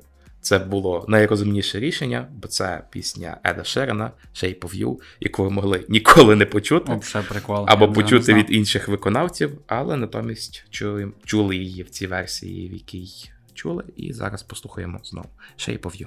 [0.47, 5.85] це було найрозумніше рішення, бо це пісня Еда Шерена Shape of You, яку ви могли
[5.89, 7.01] ніколи не почути.
[7.03, 7.65] це прикол.
[7.69, 12.73] Або Я почути від інших виконавців, але натомість чули, чули її в цій версії, в
[12.73, 13.09] якій
[13.55, 15.29] чули, і зараз послухаємо знову
[15.59, 16.07] Shape of You.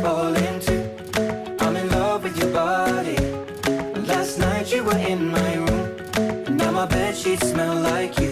[0.00, 0.82] Falling too.
[1.60, 3.16] I'm in love with your body.
[4.06, 6.56] Last night you were in my room.
[6.56, 8.29] Now my bed sheets smell like you.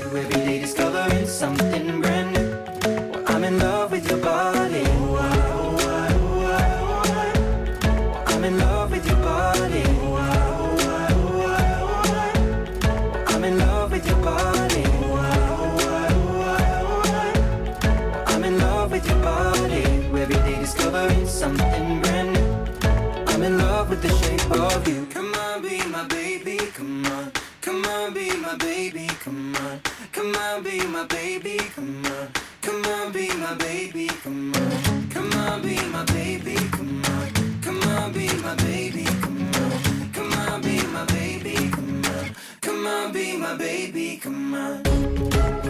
[30.19, 32.29] Come on, be my baby, come on.
[32.61, 35.09] Come on, be my baby, come on.
[35.11, 37.61] Come on, be my baby, come on.
[37.62, 40.11] Come on, be my baby, come on.
[40.12, 42.35] Come on, be my baby, come on.
[42.61, 44.83] Come on, be my baby, come on.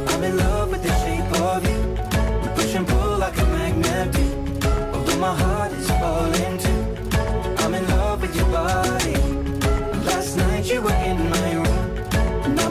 [0.09, 2.55] I'm in love with the shape of you.
[2.55, 4.25] Push and pull like a magnet do.
[4.95, 7.63] Although my heart is falling too.
[7.63, 9.15] I'm in love with your body.
[10.07, 11.38] Last night you were in my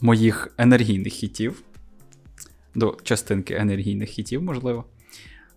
[0.00, 1.62] моїх енергійних хітів.
[2.74, 4.84] До частинки енергійних хітів, можливо.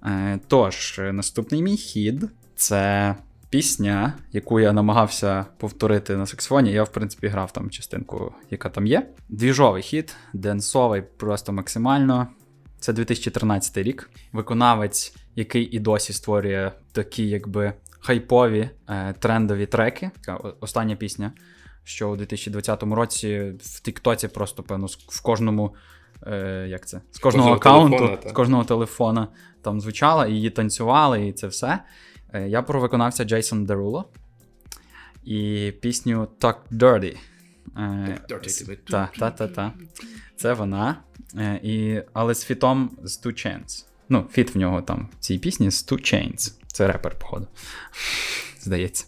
[0.06, 2.24] Е, тож, наступний мій хід
[2.56, 3.16] це
[3.50, 6.72] пісня, яку я намагався повторити на саксофоні.
[6.72, 9.08] Я, в принципі, грав там частинку, яка там є.
[9.30, 12.28] Двіжовий хід, денсовий просто максимально.
[12.80, 14.10] Це 2013 рік.
[14.34, 20.12] Виконавець, який і досі створює такі, якби хайпові е, трендові треки.
[20.60, 21.32] Остання пісня,
[21.84, 25.76] що у 2020 році в Тіктоці просто, певно, в кожному.
[26.28, 27.02] Е, як це?
[27.12, 29.28] З кожного Кожного аккаунту, з кожного телефона
[29.62, 31.80] там звучала, і її танцювали, і це все.
[32.34, 34.10] Е, я про виконавця Джейсон Деруло
[35.24, 37.18] і пісню Talk Dirty.
[37.78, 38.20] Е.
[38.88, 39.74] Та, та, та, та.
[40.36, 40.98] Це вона.
[41.38, 43.86] Е, і, але з фітом з Two Chainz.
[44.10, 46.54] Ну, фіт в нього там в цій пісні з Two Chainz.
[46.68, 47.48] Це репер, походу.
[48.62, 49.06] Здається.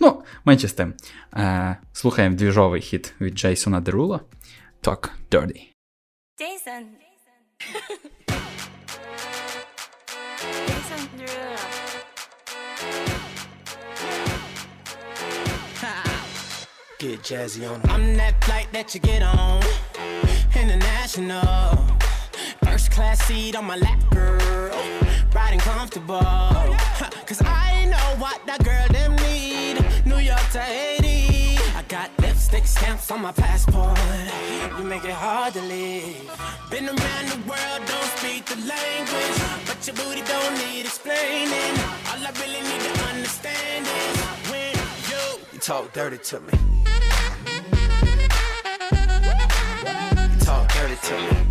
[0.00, 0.94] Ну, менше з тим.
[1.36, 4.20] Е, слухаємо двіжовий хіт від Джейсона Дерула.
[4.82, 5.60] Talk Dirty.
[6.40, 6.84] Jason.
[10.68, 11.56] Jason Derulo.
[16.98, 19.62] Get jazzy on I'm that flight that you get on.
[20.62, 21.76] International.
[22.64, 24.76] First class seat on my lap, girl.
[25.34, 26.20] Riding comfortable.
[26.22, 29.19] Huh, Cause I know what that girl them need.
[30.05, 31.57] New York to Haiti.
[31.75, 33.97] I got lipstick stamps on my passport.
[34.77, 36.29] You make it hard to leave.
[36.69, 39.37] Been around the world, don't speak the language.
[39.67, 41.73] But your booty don't need explaining.
[42.09, 44.17] All I really need to understand is
[44.49, 44.73] when
[45.09, 45.23] you
[45.53, 46.53] You talk dirty to me.
[50.29, 51.50] You talk dirty to me.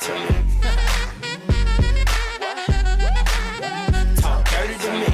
[0.00, 0.20] To me.
[4.16, 5.06] Talk dirty to me.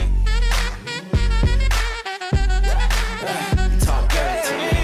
[3.81, 4.75] Talk dirty to me.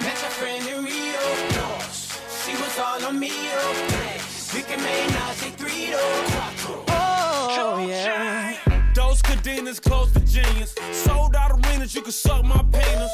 [0.00, 1.24] Met your friend in Rio.
[2.42, 3.32] She was all on me.
[4.54, 5.94] We can make Nazi three
[6.88, 8.56] Oh, yeah.
[8.94, 10.74] Those cadenas close to genius.
[10.92, 13.10] Sold out arenas, you can suck my penis.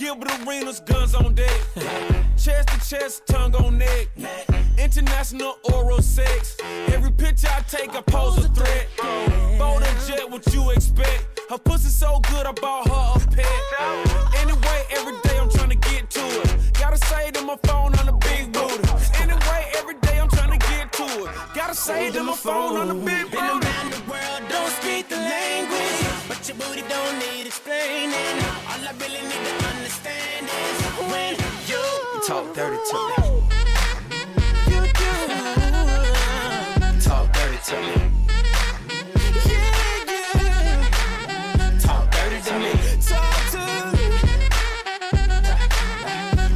[0.00, 1.60] Gilbert Arenas, guns on deck.
[2.38, 4.08] chest to chest, tongue on neck.
[4.78, 6.56] International oral sex.
[6.86, 8.88] Every picture I take, I pose a threat.
[9.58, 11.40] Bold and jet, what you expect?
[11.50, 14.40] Her pussy so good, I bought her a pet.
[14.40, 16.72] Anyway, every day I'm trying to get to it.
[16.78, 18.88] Gotta say to my phone on the big booty.
[19.20, 21.30] Anyway, every day I'm trying to get to it.
[21.54, 23.66] Gotta say to my phone on the big Been booty.
[23.66, 25.99] around the world, don't speak the language,
[26.48, 28.38] your booty don't need explaining.
[28.70, 31.34] All I really need to understand is when
[31.68, 31.82] you
[32.14, 33.14] You talk dirty to me.
[34.72, 35.12] you do.
[37.08, 37.96] Talk dirty to me.
[39.46, 39.74] Yeah,
[40.08, 41.78] yeah.
[41.80, 42.72] Talk dirty to me.
[43.10, 43.62] Talk to
[43.92, 44.04] me.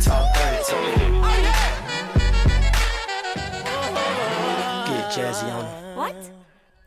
[0.01, 0.95] Talk dirty to me.
[1.23, 1.71] Oh, yeah.
[4.89, 5.71] Get jazzy on 'em.
[5.97, 6.19] What?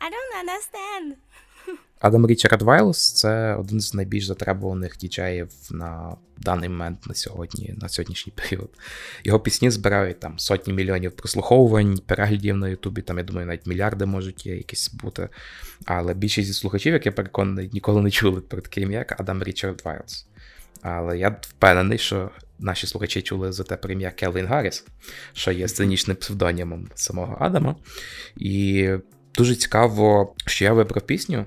[0.00, 1.16] I don't understand.
[2.00, 7.88] Адам Річард Вайлс це один з найбільш затребуваних діджеїв на даний момент на сьогодні, на
[7.88, 8.70] сьогоднішній період.
[9.24, 14.06] Його пісні збирають там сотні мільйонів прослуховувань, переглядів на Ютубі, там, я думаю, навіть мільярди
[14.06, 15.28] можуть є якісь бути.
[15.84, 19.82] Але більшість зі слухачів, як я переконаний, ніколи не чули про ім'я, як Адам Річард
[19.84, 20.26] Вайлс.
[20.82, 24.84] Але я впевнений, що наші слухачі чули за те про Келвін Гарріс,
[25.32, 27.76] що є сценічним псевдонімом самого Адама.
[28.36, 28.88] І
[29.34, 31.46] дуже цікаво, що я вибрав пісню,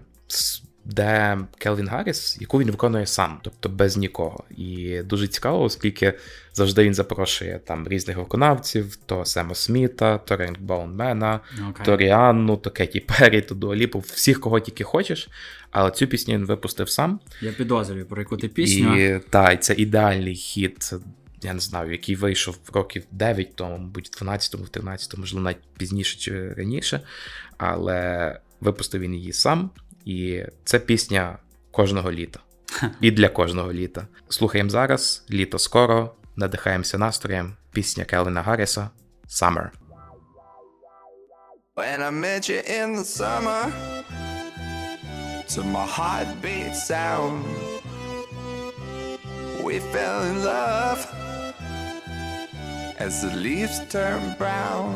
[0.86, 4.44] де Келвін Гарріс, яку він виконує сам, тобто без нікого.
[4.58, 6.14] І дуже цікаво, оскільки
[6.54, 11.86] завжди він запрошує там різних виконавців: то Сема Сміта, то Рейнбоунмена, Окей.
[11.86, 15.30] то Ріанну, то Кеті Перрі, то Дуаліпу, всіх, кого тільки хочеш.
[15.72, 17.20] Але цю пісню він випустив сам.
[17.42, 19.06] Я підозрюю, про яку ти пісню.
[19.06, 20.94] І та, і це ідеальний хіт.
[21.44, 26.54] Я не знаю, який вийшов років 9 тому, мабуть, 12-му, 13-му, можливо, навіть пізніше чи
[26.54, 27.02] раніше.
[27.58, 29.70] Але Випустив він її сам,
[30.06, 31.38] і це пісня
[31.72, 32.40] кожного літа.
[33.02, 34.08] І для кожного літа.
[34.30, 37.56] Слухаємо зараз, літо скоро, надихаємося настроєм.
[37.72, 38.90] Пісня Келвіна Гарріса
[39.30, 39.70] Summer.
[41.76, 43.62] When I met you in the summer,
[45.54, 47.46] to my heartbeat sound,
[49.64, 51.00] we fell in love
[53.06, 54.94] as the leaves turn brown.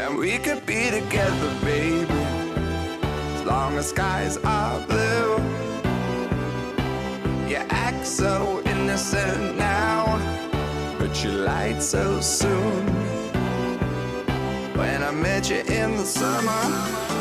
[0.00, 2.20] And we could be together, baby,
[3.44, 5.36] long as skies are blue.
[7.48, 10.18] You act so innocent now,
[10.98, 12.86] but you lied so soon
[14.74, 17.11] when I met you in the summer.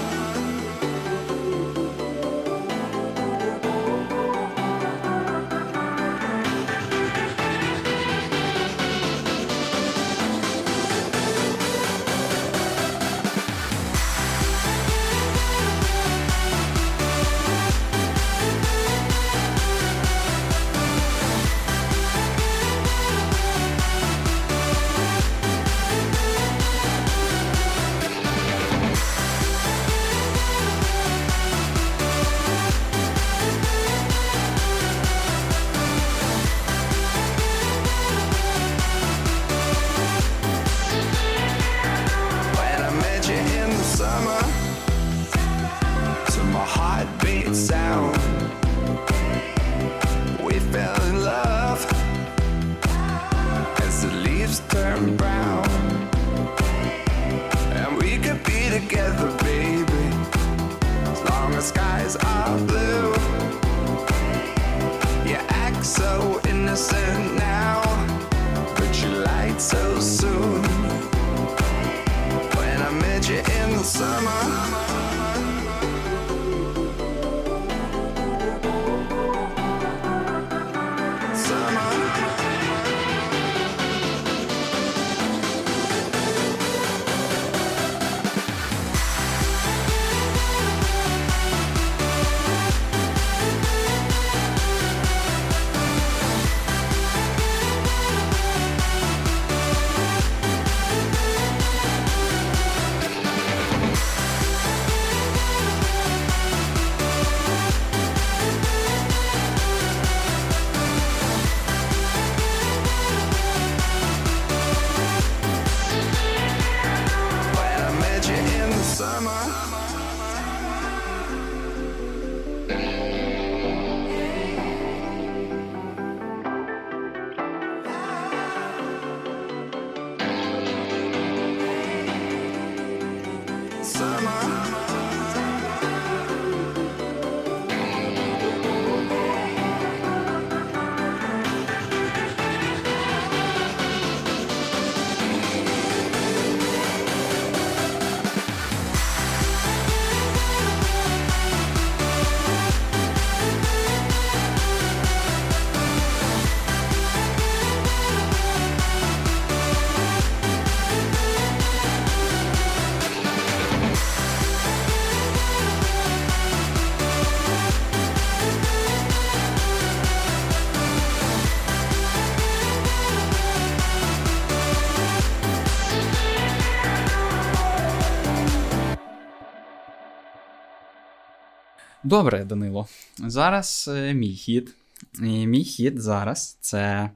[182.12, 182.88] Добре, Данило.
[183.18, 184.76] Зараз е, мій хід.
[185.22, 187.10] І мій хід зараз це.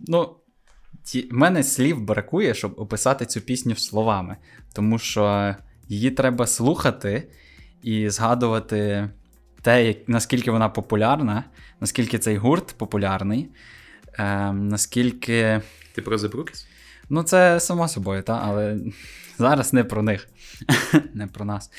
[0.00, 0.36] Ну,
[1.04, 1.28] ті...
[1.30, 4.36] в мене слів бракує, щоб описати цю пісню словами.
[4.72, 5.54] Тому що
[5.88, 7.30] її треба слухати
[7.82, 9.08] і згадувати
[9.62, 10.08] те, як...
[10.08, 11.44] наскільки вона популярна,
[11.80, 13.48] наскільки цей гурт популярний,
[14.18, 14.52] е...
[14.52, 15.62] наскільки.
[15.94, 16.66] Ти про The Brooks?
[17.08, 18.78] Ну, це само собою, та, але
[19.38, 20.28] зараз не про них,
[21.14, 21.70] не про нас.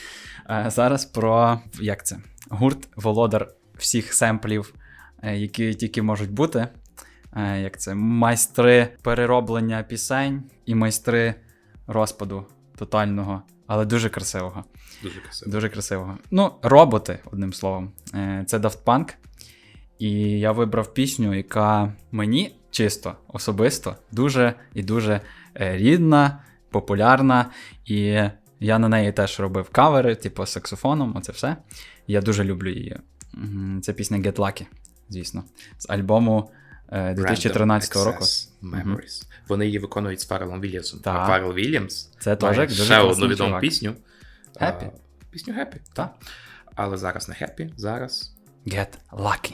[0.49, 2.17] Е, Зараз про як це?
[2.49, 4.73] Гурт володар всіх семплів,
[5.23, 6.67] е, які тільки можуть бути.
[7.35, 7.95] Е, Як це?
[7.95, 11.35] Майстри перероблення пісень і майстри
[11.87, 12.45] розпаду
[12.77, 14.63] тотального, але дуже красивого.
[15.03, 15.51] Дуже красиво.
[15.51, 16.17] Дуже красивого.
[16.31, 17.91] Ну, роботи, одним словом.
[18.45, 19.13] Це Daft Punk.
[19.99, 25.21] І я вибрав пісню, яка мені чисто, особисто, дуже і дуже
[25.55, 27.51] рідна, популярна.
[27.85, 28.21] І
[28.59, 31.57] я на неї теж робив кавери, типу саксофоном, оце все.
[32.07, 32.97] Я дуже люблю її.
[33.81, 34.65] Це пісня Get Lucky,
[35.09, 35.43] звісно,
[35.77, 36.51] з альбому
[36.89, 38.25] е, 2013 року.
[38.63, 39.23] Memories.
[39.47, 40.99] Вони її виконують з Фарелом Вільямсом.
[41.03, 43.61] Фарел Вільямс Це теж ще одну відому чувак.
[43.61, 43.93] пісню.
[44.61, 44.89] Happy.
[45.29, 46.15] Пісню Happy, так.
[46.75, 48.35] Але зараз не Happy, зараз.
[48.65, 49.53] Get Lucky.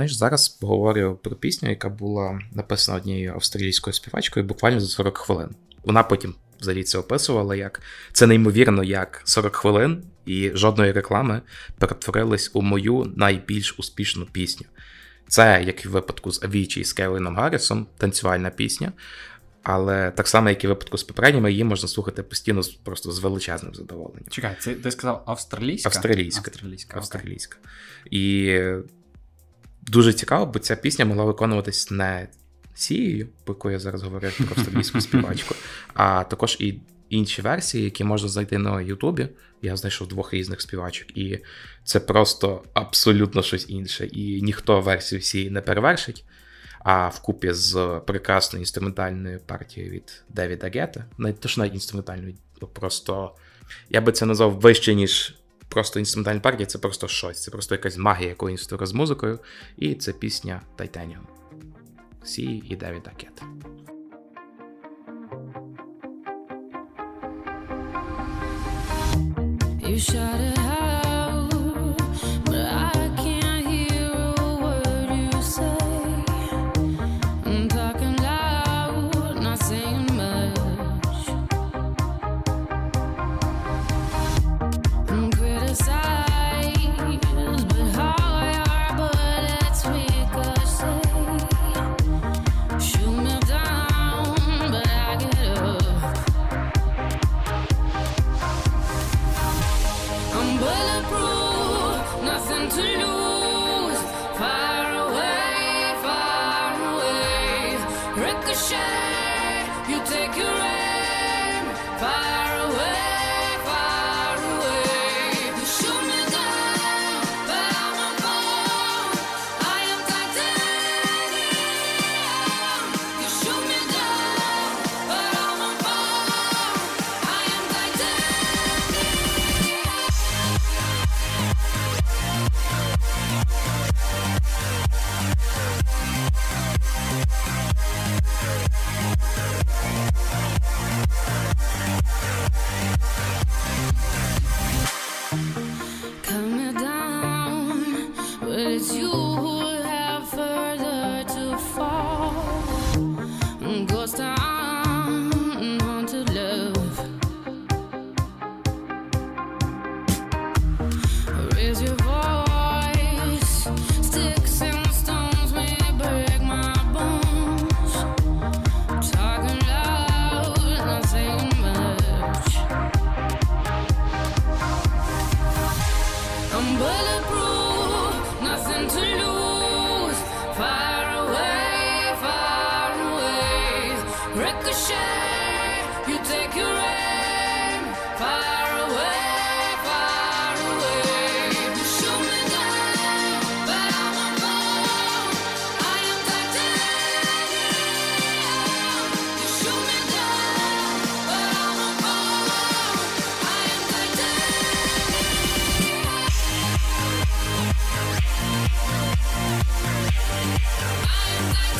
[0.00, 5.48] Знаєш, зараз поговорю про пісню, яка була написана однією австралійською співачкою буквально за 40 хвилин.
[5.84, 7.82] Вона потім взагалі це описувала, як
[8.12, 11.40] це неймовірно, як 40 хвилин і жодної реклами
[11.78, 14.66] перетворились у мою найбільш успішну пісню.
[15.28, 18.92] Це, як і в випадку з Авічі і з Келіном Гаррісом, танцювальна пісня.
[19.62, 23.18] Але так само, як і в випадку з попередніми, її можна слухати постійно просто з
[23.18, 24.24] величезним задоволенням.
[24.30, 25.88] Чекай, це ти сказав австралійська?
[25.88, 26.50] Австралійська.
[26.50, 26.96] Австралійська.
[26.96, 27.58] австралійська.
[28.10, 28.58] І
[29.82, 32.28] Дуже цікаво, бо ця пісня могла виконуватись не
[32.74, 35.54] цією, про яку я зараз говорив про австралійську співачку,
[35.94, 39.28] а також і інші версії, які можна знайти на Ютубі.
[39.62, 41.38] Я знайшов двох різних співачок, і
[41.84, 44.06] це просто абсолютно щось інше.
[44.06, 46.24] І ніхто версію всієї не перевершить.
[46.84, 52.34] А вкупі з прекрасною інструментальною партією від Девіда Гетта, то тож навіть інструментальною,
[52.72, 53.34] просто
[53.90, 55.34] я би це назвав вище, ніж
[55.70, 57.42] просто інструментальна партія, це просто щось.
[57.42, 59.38] Це просто якась магія, яку він створив з музикою.
[59.76, 61.22] І це пісня Titanium.
[62.24, 63.42] Сі і Девіда Акет.
[69.90, 70.69] You shot it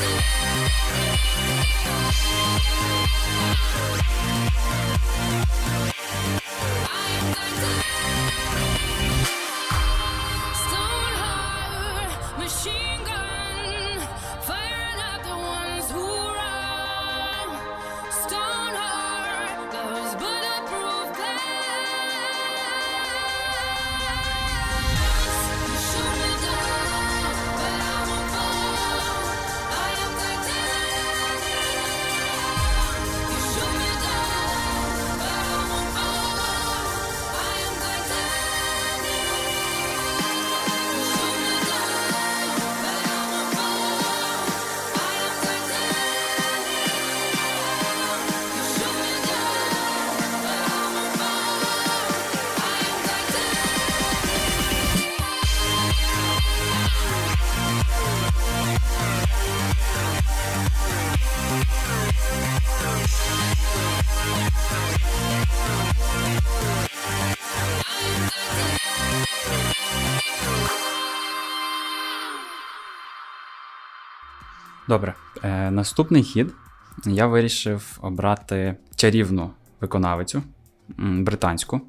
[0.01, 0.25] Thank
[4.75, 4.80] you.
[75.51, 76.53] Е, наступний хід
[77.07, 79.51] я вирішив обрати чарівну
[79.81, 80.43] виконавицю
[80.99, 81.81] британську.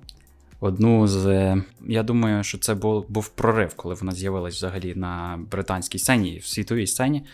[0.59, 1.25] Одну з.
[1.25, 6.35] е, Я думаю, що це був, був прорив, коли вона з'явилась взагалі на британській сцені
[6.35, 7.25] і в світовій сцені,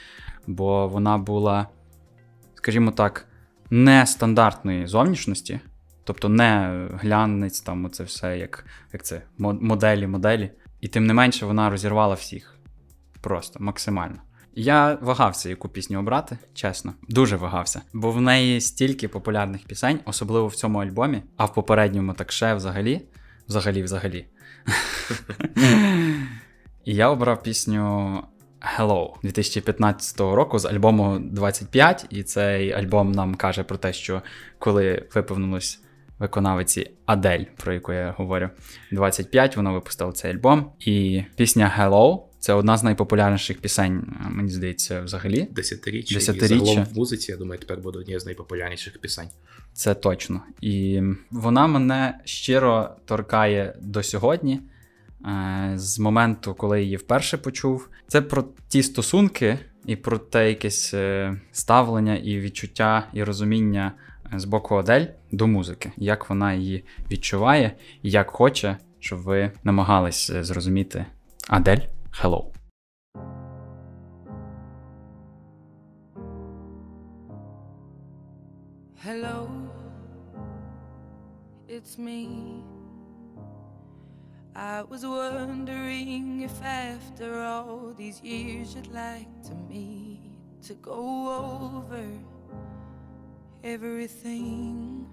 [0.48, 1.68] бо вона була,
[2.56, 3.28] скажімо так,
[3.70, 5.60] нестандартної зовнішності,
[6.04, 10.52] тобто не глянець, там оце все, як, як це, моделі, моделі.
[10.82, 12.54] І тим не менше вона розірвала всіх.
[13.22, 14.16] Просто максимально.
[14.59, 17.81] Я вагався, яку пісню обрати, чесно, дуже вагався.
[17.93, 22.53] Бо в неї стільки популярних пісень, особливо в цьому альбомі, а в попередньому так ще
[22.53, 23.01] взагалі.
[23.47, 24.25] Взагалі, взагалі.
[26.85, 28.23] І я обрав пісню
[28.79, 32.05] Hello 2015 року з альбому 25.
[32.09, 34.21] І цей альбом нам каже про те, що
[34.59, 35.81] коли виповнилось
[36.19, 38.49] виконавиці Адель, про яку я говорю.
[38.91, 40.71] 25 вона випустила цей альбом.
[40.79, 45.47] І пісня Hello це одна з найпопулярніших пісень, мені здається, взагалі.
[45.51, 46.15] Десятиріччя.
[46.15, 46.55] Десятиріччя.
[46.55, 49.27] І загалом в музиці, я думаю, тепер буде однією з найпопулярніших пісень.
[49.73, 50.41] Це точно.
[50.61, 51.01] І
[51.31, 54.59] вона мене щиро торкає до сьогодні.
[55.26, 57.89] е, З моменту, коли її вперше почув.
[58.07, 63.91] Це про ті стосунки і про те якесь е, ставлення і відчуття і розуміння
[64.34, 67.72] е, з боку Адель до музики, як вона її відчуває,
[68.03, 71.05] і як хоче, щоб ви намагались е, зрозуміти
[71.47, 71.77] Адель
[72.19, 72.52] Hello.
[78.95, 79.48] Hello,
[81.68, 82.64] it's me.
[84.56, 90.31] I was wondering if after all these years you'd like to meet
[90.64, 92.03] to go over
[93.64, 95.07] everything.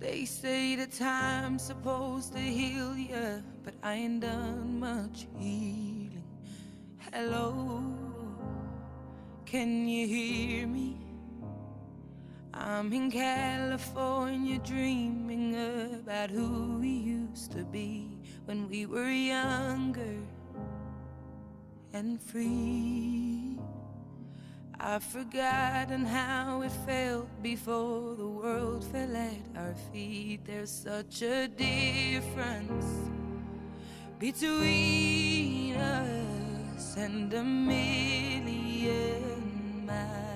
[0.00, 6.24] They say the time's supposed to heal you, but I ain't done much healing.
[7.12, 7.82] Hello,
[9.46, 10.98] can you hear me?
[12.54, 15.54] I'm in California dreaming
[16.00, 18.08] about who we used to be
[18.44, 20.18] when we were younger
[21.92, 23.58] and free.
[24.80, 30.44] I've forgotten how it felt before the world fell at our feet.
[30.44, 33.21] There's such a difference
[34.22, 38.54] between us and a million
[39.84, 40.31] miles.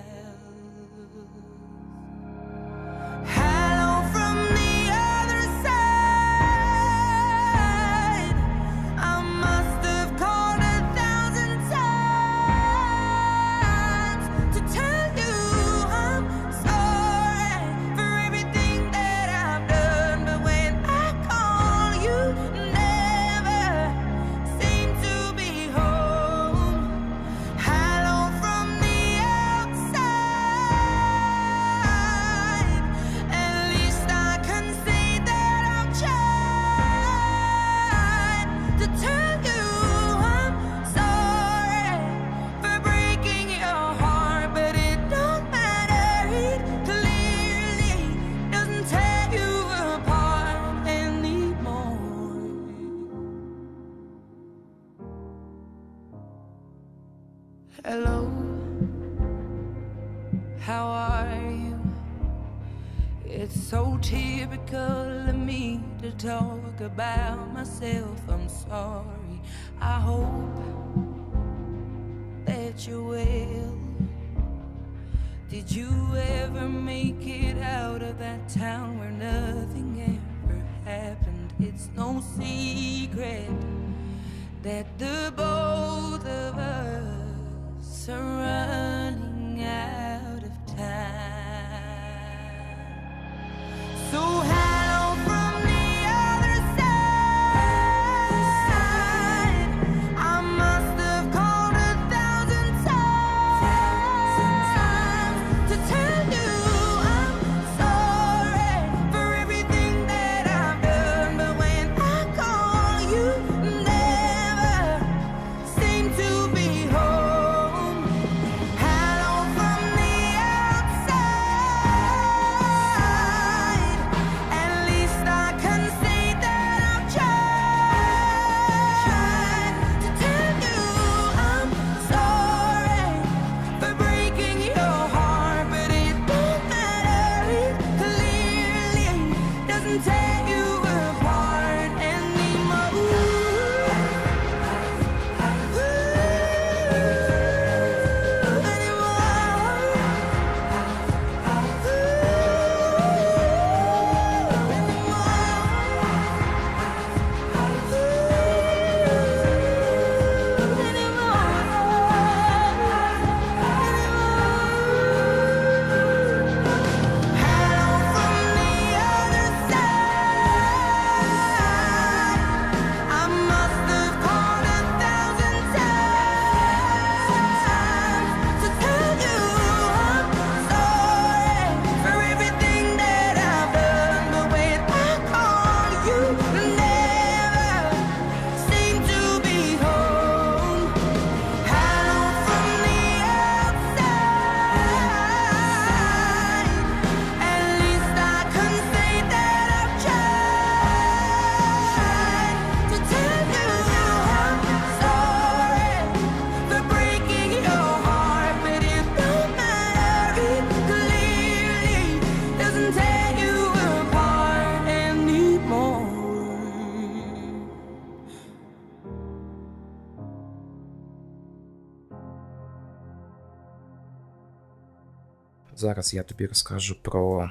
[225.87, 227.51] Зараз я тобі розкажу про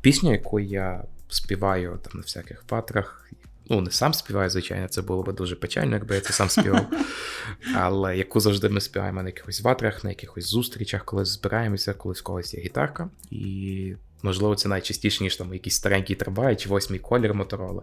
[0.00, 3.30] пісню, яку я співаю там на всяких патрах.
[3.70, 6.86] Ну, не сам співаю, звичайно, це було б дуже печально, якби я це сам співав.
[7.74, 12.22] Але яку завжди ми співаємо на якихось ватрах, на якихось зустрічах, коли збираємося, коли в
[12.22, 13.08] когось є гітарка.
[13.30, 17.82] І, можливо, це найчастіше, ніж там якийсь старенький трамвай чи восьмий колір моторола.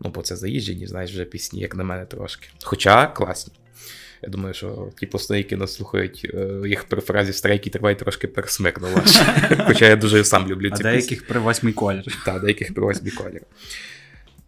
[0.00, 2.48] Ну, бо це заїжджені, знаєш, вже пісні, як на мене трошки.
[2.62, 3.54] Хоча класні.
[4.26, 8.26] Я думаю, що ті пости, які нас слухають, е, їх при фразі старенький трамвай трошки
[8.26, 9.02] пересмикнуло.
[9.66, 12.04] Хоча я дуже сам люблю А ці деяких при восьмий колір.
[12.24, 13.42] та, деяких при восьмій колір.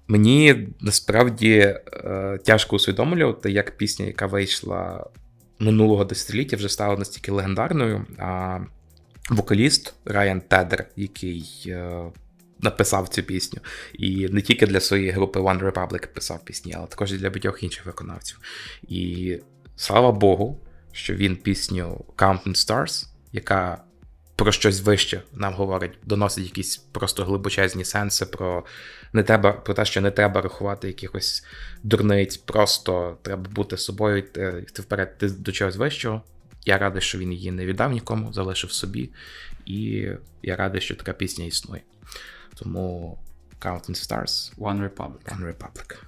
[0.09, 5.07] Мені насправді е, тяжко усвідомлювати, як пісня, яка вийшла
[5.59, 8.07] минулого десятиліття, вже стала настільки легендарною.
[8.19, 8.59] А
[9.31, 12.03] вокаліст Райан Тедер, який е,
[12.61, 13.61] написав цю пісню,
[13.93, 17.63] і не тільки для своєї групи One Republic писав пісні, але також і для багатьох
[17.63, 18.41] інших виконавців.
[18.89, 19.39] І
[19.79, 20.61] слава Богу,
[20.93, 23.85] що він пісню Counting Stars, яка
[24.37, 28.65] про щось вище нам говорить, доносить якісь просто глибочезні сенси про
[29.13, 31.45] не треба, про те, що не треба рахувати якихось
[31.83, 36.23] дурниць, просто треба бути собою, йти, йти вперед йти до чогось вищого.
[36.65, 39.13] Я радий, що він її не віддав нікому, залишив собі,
[39.67, 40.09] і
[40.43, 41.83] я радий, що така пісня існує.
[42.55, 43.19] Тому
[43.61, 45.39] Counting Stars, One Republic.
[45.39, 46.08] One Republic.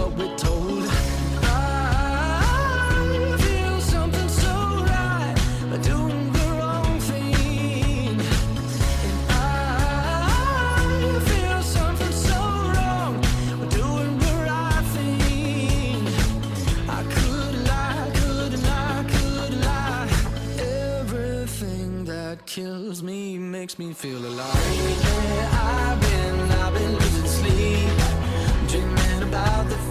[22.55, 24.77] kills me makes me feel alive.
[24.77, 29.90] Lately, I've been, I've been losing sleep, dreaming about the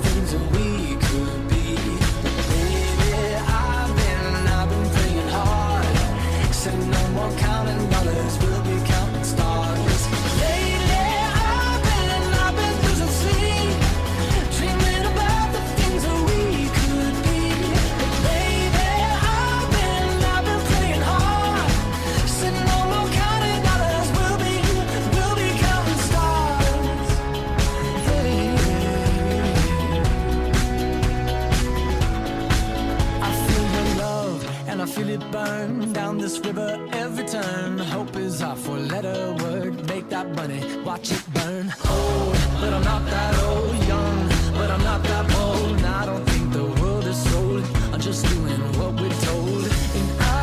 [35.61, 37.79] burn down this river every turn.
[37.79, 39.75] Hope is our four letter word.
[39.89, 41.67] Make that money, watch it burn.
[41.97, 43.77] Old, but I'm not that old.
[43.93, 44.19] Young,
[44.59, 45.77] but I'm not that bold.
[45.79, 47.65] And I don't think the world is sold.
[47.93, 49.65] I'm just doing what we're told.
[49.99, 50.35] And I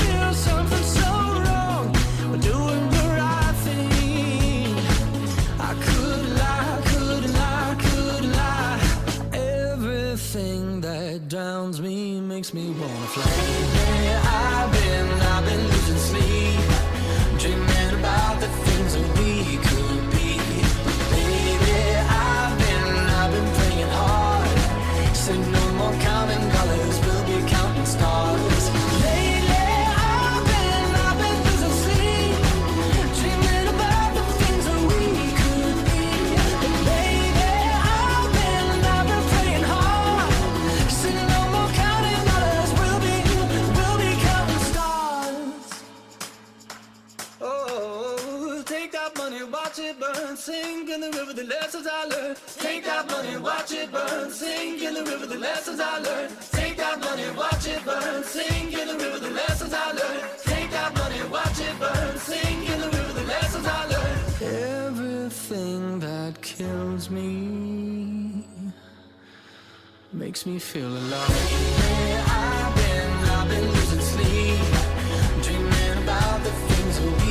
[0.00, 1.10] feel something so
[1.44, 1.86] wrong.
[2.30, 4.74] We're doing the right thing.
[5.70, 8.80] I could lie, could lie, could lie.
[9.32, 11.99] Everything that drowns me
[12.40, 13.69] makes me wanna fly.
[50.40, 52.38] Sink in the river, the lessons I learned.
[52.56, 56.32] Take that money, watch it burn, sink in the river, the lessons I learned.
[56.50, 60.22] Take that money, watch it burn, sink in the river, the lessons I learned.
[60.42, 64.42] Take that money, watch it burn, sink in the river, the lessons I learned.
[64.88, 68.46] Everything that kills me
[70.14, 71.30] makes me feel alive.
[72.08, 74.60] Yeah, I've been, I've been losing sleep,
[75.44, 77.29] dreaming about the things we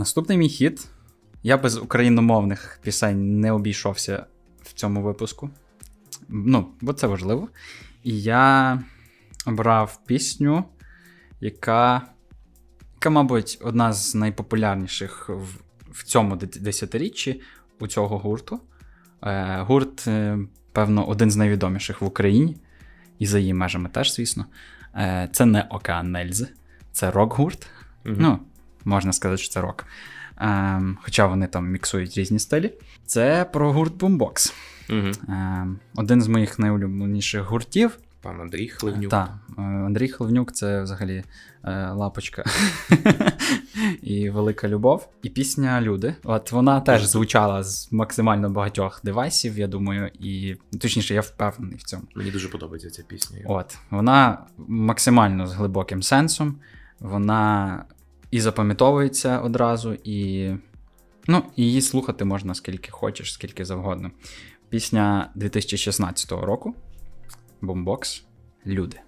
[0.00, 0.88] Наступний мій хіт.
[1.42, 4.26] Я без україномовних пісень не обійшовся
[4.62, 5.50] в цьому випуску.
[6.28, 7.48] Ну, бо це важливо.
[8.04, 8.82] І я
[9.46, 10.64] обрав пісню,
[11.40, 12.02] яка,
[12.94, 15.60] яка мабуть, одна з найпопулярніших в,
[15.90, 17.40] в цьому десятиріччі
[17.80, 18.60] у цього гурту.
[19.22, 20.38] Е, гурт, е,
[20.72, 22.56] певно, один з найвідоміших в Україні,
[23.18, 24.46] і за її межами теж, звісно.
[24.94, 26.48] Е, це не Океан Нельзи,
[26.92, 27.66] це рок-гурт.
[28.04, 28.38] Ну,
[28.84, 29.86] можна сказати, що це рок.
[30.36, 32.72] Ем, хоча вони там міксують різні стилі.
[33.06, 34.52] Це про гурт Boombox.
[34.90, 35.10] Угу.
[35.28, 37.98] Ем, один з моїх найулюбленіших гуртів.
[38.22, 39.10] Пан Андрій Хливнюк.
[39.10, 41.24] Так, е, Андрій Хливнюк це взагалі
[41.64, 42.44] е, лапочка
[44.02, 45.08] і велика любов.
[45.22, 46.14] І пісня Люди.
[46.24, 51.82] От вона теж звучала з максимально багатьох девайсів, я думаю, і точніше, я впевнений в
[51.82, 52.02] цьому.
[52.14, 53.38] Мені дуже подобається ця пісня.
[53.44, 56.56] От, вона максимально з глибоким сенсом,
[57.00, 57.84] вона
[58.30, 60.50] і запам'ятовується одразу, і
[61.26, 64.10] ну, її слухати можна скільки хочеш, скільки завгодно.
[64.68, 66.74] Пісня 2016 року.
[67.60, 68.24] Бомбокс.
[68.66, 69.00] Люди.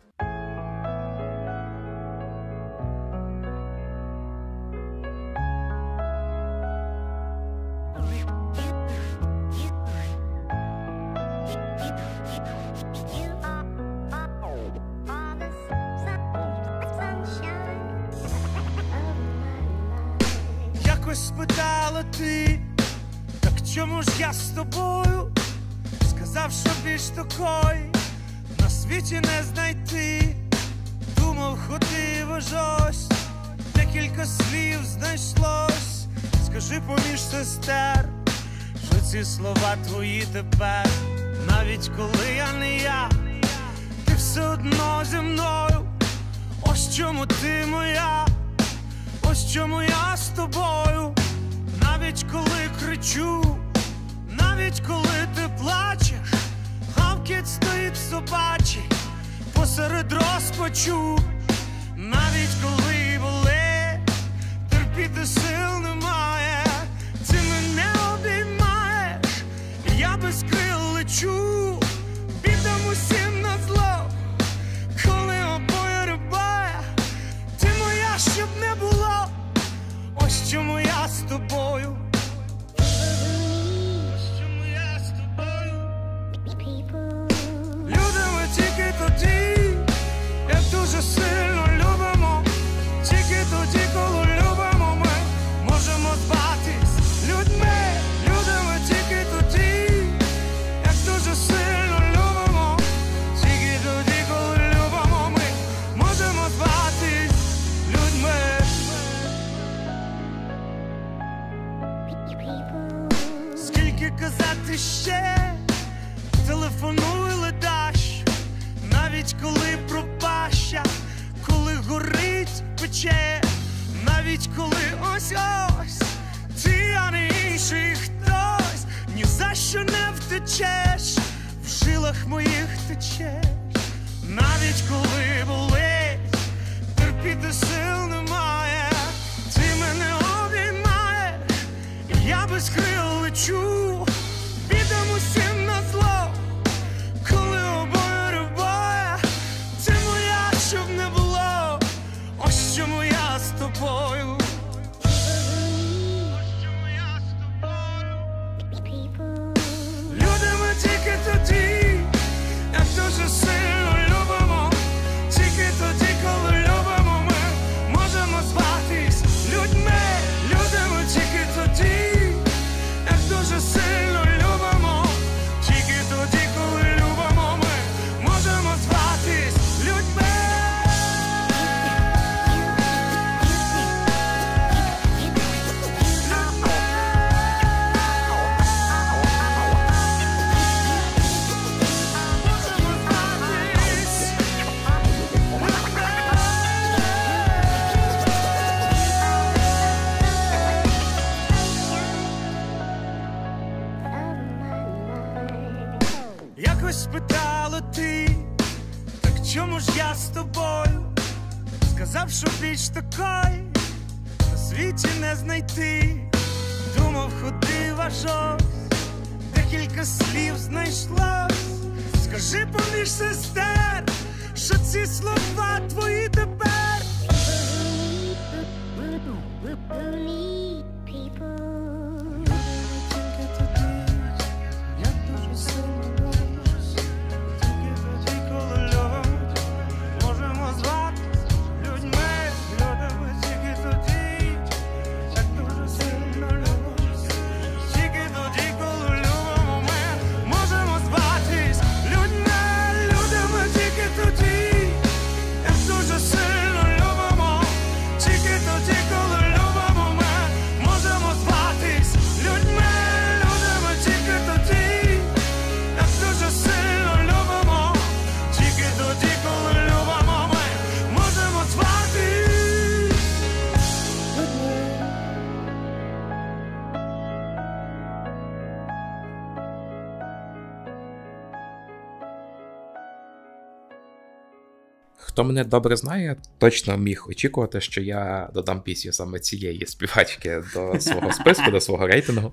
[285.43, 291.01] Хто мене добре знає, точно міг очікувати, що я додам пісню саме цієї співачки до
[291.01, 292.53] свого списку, до свого рейтингу.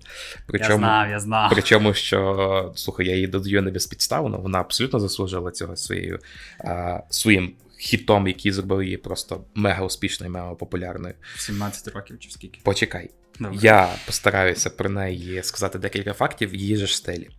[0.53, 1.49] Я знав, я знав.
[1.53, 6.19] Причому, що слухай, я її додаю не безпідставно, вона абсолютно заслужила цього своєю,
[6.59, 11.13] а, своїм хітом, який зробив її просто мега успішною, мега популярною.
[11.37, 12.59] 17 років чи скільки.
[12.63, 13.09] Почекай.
[13.39, 13.57] Добре.
[13.61, 17.29] Я постараюся про неї сказати декілька фактів в її же ж стилі.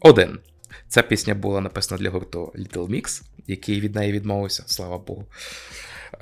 [0.00, 0.38] Один.
[0.88, 5.26] Ця пісня була написана для гурту Little Mix, який від неї відмовився, слава Богу.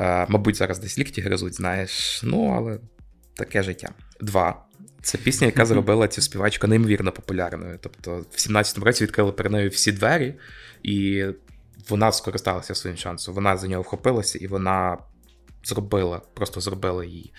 [0.01, 2.21] Е, мабуть, зараз десь лікті гризуть, знаєш.
[2.25, 2.79] Ну, але
[3.35, 3.89] таке життя.
[4.21, 4.65] Два.
[5.03, 7.79] Це пісня, яка зробила цю співачку неймовірно популярною.
[7.83, 10.35] Тобто, в 17-му році відкрили перед нею всі двері,
[10.83, 11.25] і
[11.89, 13.35] вона скористалася своїм шансом.
[13.35, 14.99] Вона за нього вхопилася, і вона
[15.65, 17.33] зробила, просто зробила її.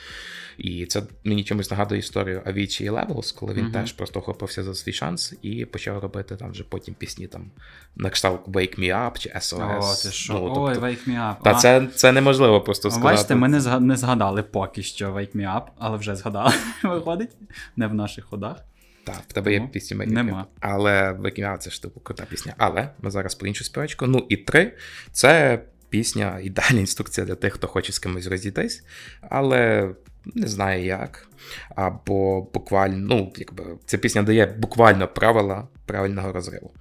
[0.58, 3.74] І це мені чомусь нагадує історію Avicii і Levels, коли він Мгм.
[3.74, 7.52] теж просто охопився за свій шанс і почав робити там вже потім пісні там
[7.96, 9.80] на кшталт Wake Me Up чи SOS.
[9.80, 10.34] О, ти що?
[10.34, 11.36] Ну, Ой, тобто- Wake Me Up.
[11.44, 11.56] Та А.
[11.56, 13.14] це, це неможливо просто А сказати.
[13.16, 16.54] Бачите, ми не, не згадали поки що Wake Me Up, але вже згадали.
[16.84, 17.32] Виходить,
[17.76, 18.58] не в наших ходах.
[19.04, 20.40] Так, в тебе є Wake Me нема.
[20.42, 20.46] Up.
[20.60, 22.54] Але Wake Me Up це ж типу крута пісня.
[22.58, 24.08] Але ми зараз про іншу співачку.
[24.08, 24.74] Ну і три.
[25.12, 25.60] Це
[25.90, 28.84] пісня, ідеальна інструкція для тих, хто хоче з кимось розійтись,
[29.30, 29.90] але
[30.26, 31.28] не знає як.
[31.76, 36.74] Або буквально, ну, якби ця пісня дає буквально правила правильного розриву.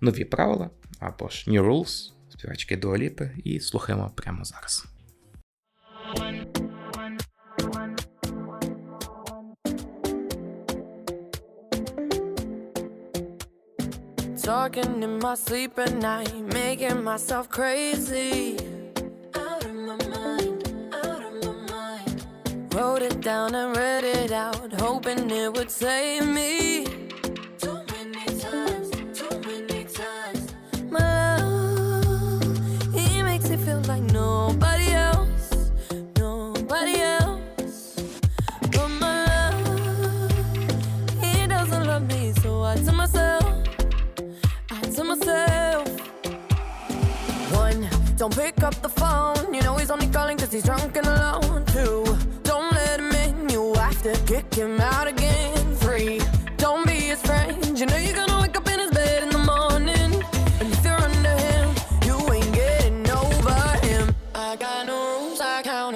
[0.00, 0.70] Нові правила,
[1.00, 4.86] або ж New Rules, співачки Дуаліпи, і слухаємо прямо зараз.
[14.50, 18.69] Talking in my sleep at night, making myself crazy.
[22.72, 26.84] Wrote it down and read it out, hoping it would save me.
[27.58, 30.54] Too many times, too many times.
[30.88, 35.72] My love, he makes me feel like nobody else,
[36.16, 37.96] nobody else.
[38.70, 39.24] But my
[39.64, 40.30] love,
[41.20, 43.44] he doesn't love me, so I tell myself.
[44.70, 45.88] I tell myself
[47.52, 51.06] One, don't pick up the phone You know he's only calling cause he's drunk and
[51.06, 51.39] alone
[54.80, 56.20] out again Three,
[56.56, 57.78] don't be his friend.
[57.78, 60.12] You know you're gonna wake up in his bed in the morning.
[60.60, 61.74] And if you're under him
[62.04, 64.14] You ain't getting over him.
[64.34, 65.58] I got no rules, I.
[65.58, 65.90] I got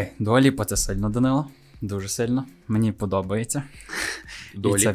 [0.00, 1.46] Окей, Дуаліпа це сильно, Данило.
[1.82, 2.44] Дуже сильно.
[2.68, 3.62] Мені подобається.
[4.54, 4.92] І це-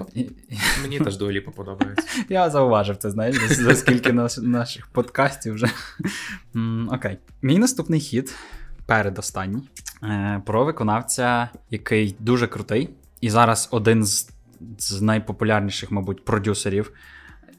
[0.82, 2.04] Мені теж Дуаліпа подобається.
[2.30, 5.68] Я зауважив це, знаєш, за- за скільки наш, наших подкастів вже.
[6.92, 7.18] Окей.
[7.42, 8.36] Мій наступний хід,
[8.86, 9.64] передостанній,
[10.04, 12.90] е, про виконавця, який дуже крутий,
[13.22, 14.30] і зараз один з,
[14.78, 16.92] з найпопулярніших, мабуть, продюсерів.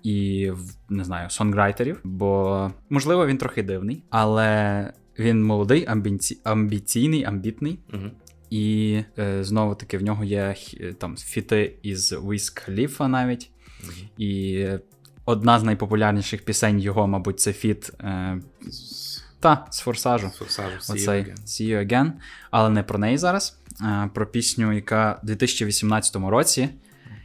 [0.02, 0.52] І
[0.89, 6.38] не знаю, сонграйтерів, бо можливо він трохи дивний, але він молодий, амбіці...
[6.44, 7.78] амбіційний, амбітний.
[7.93, 8.10] Мгм.
[8.51, 10.55] І е, знову таки в нього є
[10.98, 13.51] там фіти із Wiz Khalifa навіть.
[14.18, 14.66] І
[15.24, 18.40] одна з найпопулярніших пісень його, мабуть, це фіт е,
[19.40, 20.30] та, з форсажу.
[20.34, 21.47] З форсажу «See You Again».
[21.47, 22.12] See You Again.
[22.51, 23.59] Але не про неї зараз.
[23.80, 26.68] А про пісню, яка в 2018 році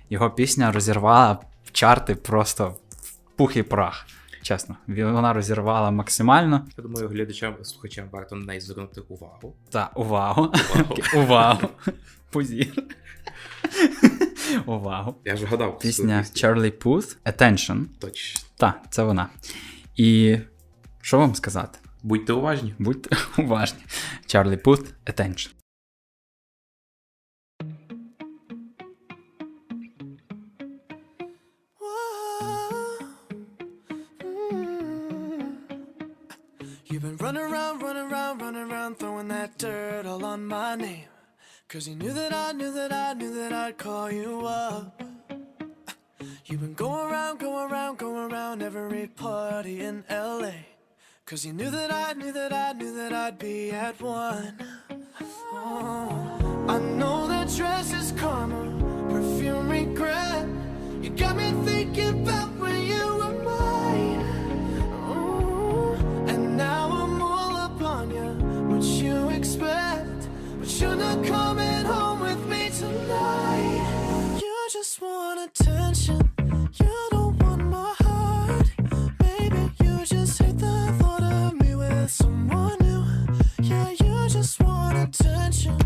[0.09, 1.39] його пісня розірвала
[1.72, 4.07] чарти просто в пух і прах.
[4.41, 6.68] Чесно, вона розірвала максимально.
[6.77, 9.55] Я думаю, глядачам, слухачам варто на неї звернути увагу.
[9.69, 10.53] Та, увагу.
[11.15, 11.69] Увагу.
[12.31, 12.73] Позір.
[14.65, 15.15] увагу.
[15.26, 15.80] Я ж вгадав.
[15.80, 16.26] Пісня.
[16.34, 17.85] Charlie Puth Attention.
[17.99, 18.41] Точно.
[18.57, 19.30] Так, це вона.
[19.95, 20.38] І
[21.01, 21.80] що вам сказати?
[22.03, 22.76] Будьте уважні.
[22.80, 23.80] Будьте уважні.
[24.27, 25.49] Charlie Puth Attention.
[37.32, 41.06] Running around, running around, running around, throwing that dirt all on my name.
[41.70, 45.02] Cause you knew that I knew that I knew that I'd call you up.
[46.44, 50.52] You've been going around, going around, going around every party in LA.
[51.26, 54.53] Cause you knew that I knew that I knew that I'd be at one.
[55.53, 60.49] Oh, I know that dress is karma, perfume regret.
[61.02, 63.11] You got me thinking about when you
[70.82, 74.40] you're not coming home with me tonight.
[74.41, 76.20] You just want attention.
[76.80, 78.72] You don't want my heart.
[79.20, 83.03] Maybe you just hate the thought of me with someone new.
[83.62, 85.78] Yeah, you just want attention.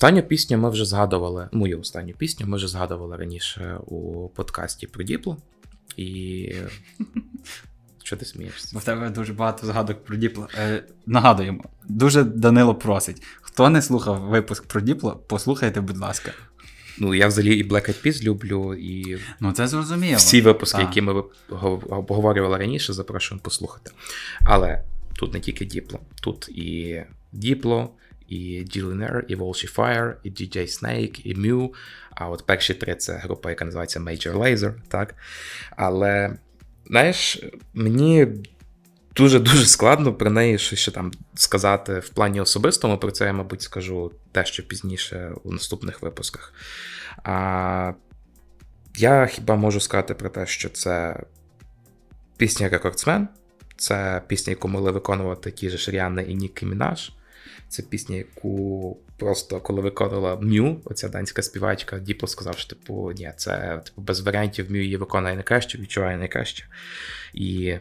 [0.00, 1.48] Останню пісню ми вже згадували.
[1.52, 5.36] Мою останню пісню ми вже згадували раніше у подкасті про Діпло.
[5.96, 6.52] І.
[8.04, 8.70] Що ти смієшся?
[8.72, 10.48] Бо в тебе дуже багато згадок про Діпло.
[10.58, 13.22] Е, нагадуємо, дуже Данило просить.
[13.40, 16.32] Хто не слухав випуск про Діпло, послухайте, будь ласка.
[16.98, 20.16] Ну, я взагалі і Black Eyed Peas люблю, і Ну, це зрозуміло.
[20.16, 20.86] всі випуски, Так.
[20.86, 21.22] які ми
[21.90, 23.90] обговорювали раніше, запрошуємо послухати.
[24.40, 24.84] Але
[25.16, 27.02] тут не тільки Діпло, тут і
[27.32, 27.90] Діпло,
[28.30, 31.70] і Dillionaire, і Волші Fire, і DJ Snake, і Mew.
[32.10, 35.14] А от перші три це група, яка називається Major Lazer, так?
[35.76, 36.36] Але,
[36.86, 37.42] знаєш,
[37.74, 38.28] мені
[39.16, 42.98] дуже-дуже складно про неї щось ще там сказати в плані особистому.
[42.98, 46.54] Про це я, мабуть, скажу дещо пізніше у наступних випусках.
[47.24, 47.92] А,
[48.96, 51.22] я хіба можу сказати про те, що це
[52.36, 53.28] пісня Рекордсмен,
[53.76, 57.12] це пісня, яку могли виконувати ті ж Ріанни і Нікі Мінаж.
[57.70, 63.32] Це пісня, яку просто коли виконала MØ, оця данська співачка, Діпло сказав, що типу, ні,
[63.36, 66.64] це типу, без варіантів MØ її виконує найкраще, відчуває найкраще.
[67.34, 67.76] І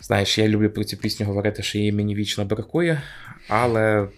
[0.00, 3.02] знаєш, я люблю про цю пісню говорити, що її мені вічно бракує,
[3.48, 4.08] але,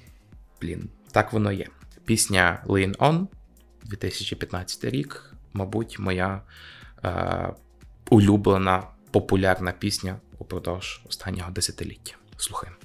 [0.63, 1.67] блін, так воно є.
[2.05, 3.27] Пісня Lean On,
[3.85, 6.41] 2015 рік, мабуть, моя
[7.05, 7.49] е,
[8.11, 12.15] улюблена популярна пісня упродовж останнього десятиліття.
[12.37, 12.77] Слухаємо.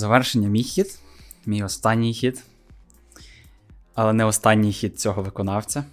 [0.00, 0.98] Завершення мій хіт,
[1.46, 2.42] мій останній хіт.
[3.94, 5.84] Але не останній хіт цього виконавця,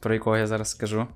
[0.00, 1.06] про якого я зараз скажу.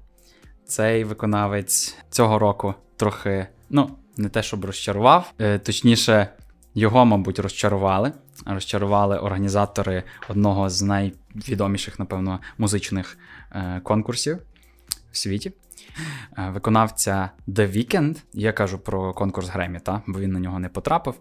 [0.66, 5.32] Цей виконавець цього року трохи, ну, не те, щоб розчарував.
[5.38, 6.28] Е, точніше,
[6.74, 8.12] його, мабуть, розчарували.
[8.46, 13.18] Розчарували організатори одного з найвідоміших, напевно, музичних
[13.52, 14.38] е, конкурсів
[15.12, 15.52] в світі.
[16.38, 20.02] Е, Виконавця The Weeknd, я кажу про конкурс Гремі, та?
[20.06, 21.14] бо він на нього не потрапив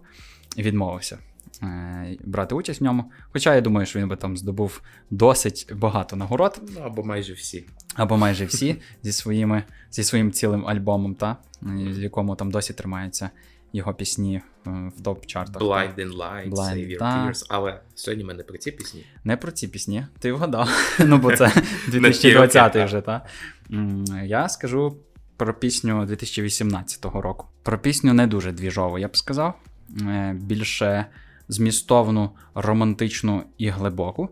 [0.62, 1.18] відмовився
[1.62, 3.12] е, брати участь в ньому.
[3.32, 6.62] Хоча я думаю, що він би там здобув досить багато нагород.
[6.74, 7.66] Ну, Або майже всі.
[7.94, 13.30] Або майже всі зі своїми, зі своїм цілим альбомом, та, в якому там досі тримаються
[13.74, 15.58] його пісні е, в топ-чартах.
[15.58, 17.46] Blind in Light, Blind, Save Your Tears.
[17.48, 19.06] Але сьогодні ми не про ці пісні.
[19.24, 20.96] Не про ці пісні, ти вгадав.
[21.06, 21.52] ну, бо це
[21.88, 23.26] 2020 вже, та.
[24.24, 24.96] Я скажу
[25.36, 27.46] про пісню 2018 року.
[27.62, 29.54] Про пісню не дуже двіжову, я б сказав.
[30.00, 31.06] Е, більше
[31.48, 34.30] змістовну, романтичну і глибоку.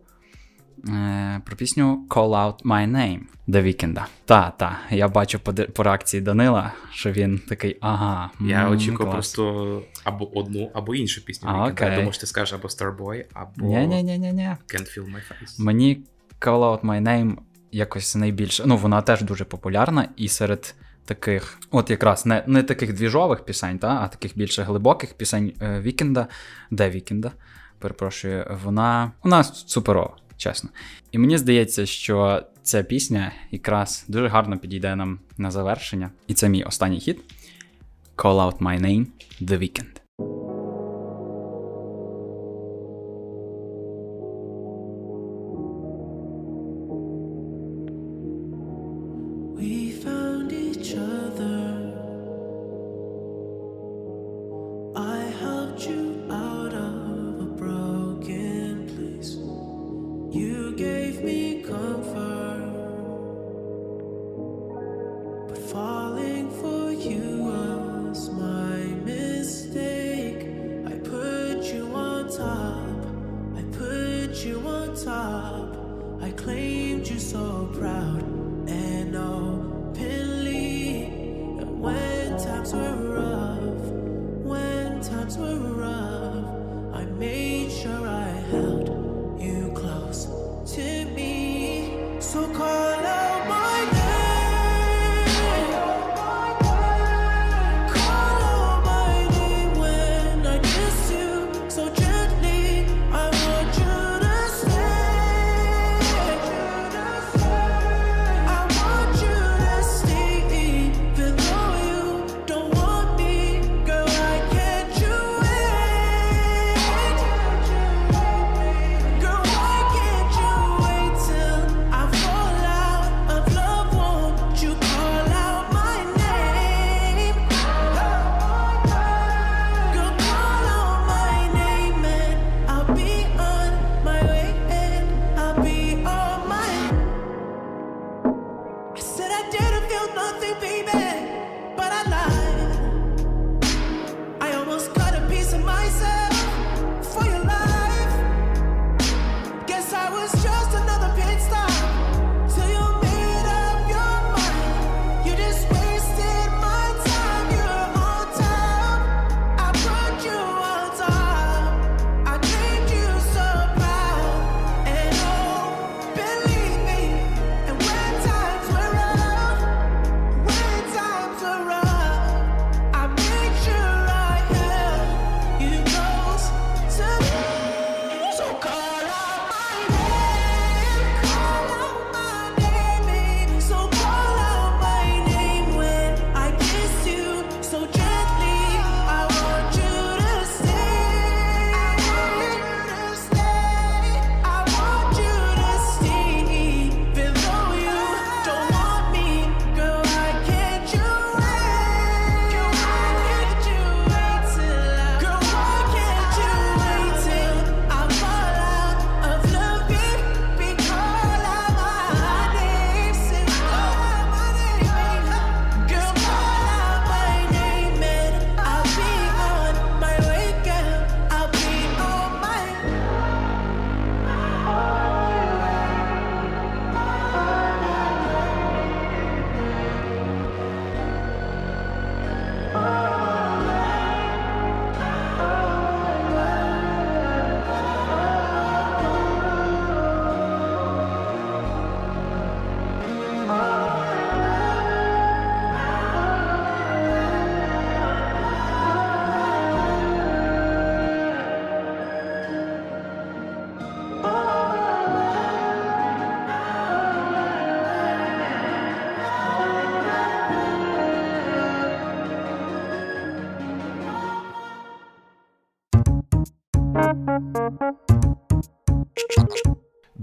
[0.88, 4.06] Е, про пісню Call Out My Name The Вікенда.
[4.24, 8.30] Та, та, я бачу по, по реакції Данила, що він такий ага.
[8.40, 11.48] Я очікував просто або одну, або іншу пісню.
[11.52, 11.88] А, окей.
[11.88, 14.56] Я думаю, що ти скажеш або Starboy, або Ні-ні-ні-ні-ні.
[14.66, 15.60] Can't Feel My Face.
[15.60, 16.04] Мені
[16.40, 17.36] Call Out My Name
[17.72, 18.62] якось найбільше.
[18.66, 20.74] Ну, вона теж дуже популярна, і серед
[21.04, 25.80] таких, от якраз не не таких двіжових пісень, та, а таких більше глибоких пісень е,
[25.80, 26.26] Вікенда,
[26.70, 27.32] де Вікенда,
[27.78, 30.70] перепрошую, вона у нас суперова, чесно.
[31.12, 36.10] І мені здається, що ця пісня якраз дуже гарно підійде нам на завершення.
[36.26, 37.20] І це мій останній хід.
[38.16, 39.06] Call out my name,
[39.40, 39.91] The Weeknd.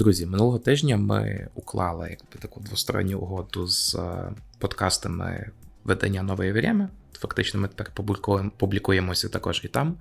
[0.09, 5.49] Друзі, минулого тижня ми уклали якби таку двосторонню угоду з е, подкастами
[5.83, 6.89] видання нової Вірями.
[7.13, 9.97] Фактично, ми тепер публікуємо, публікуємося також і там.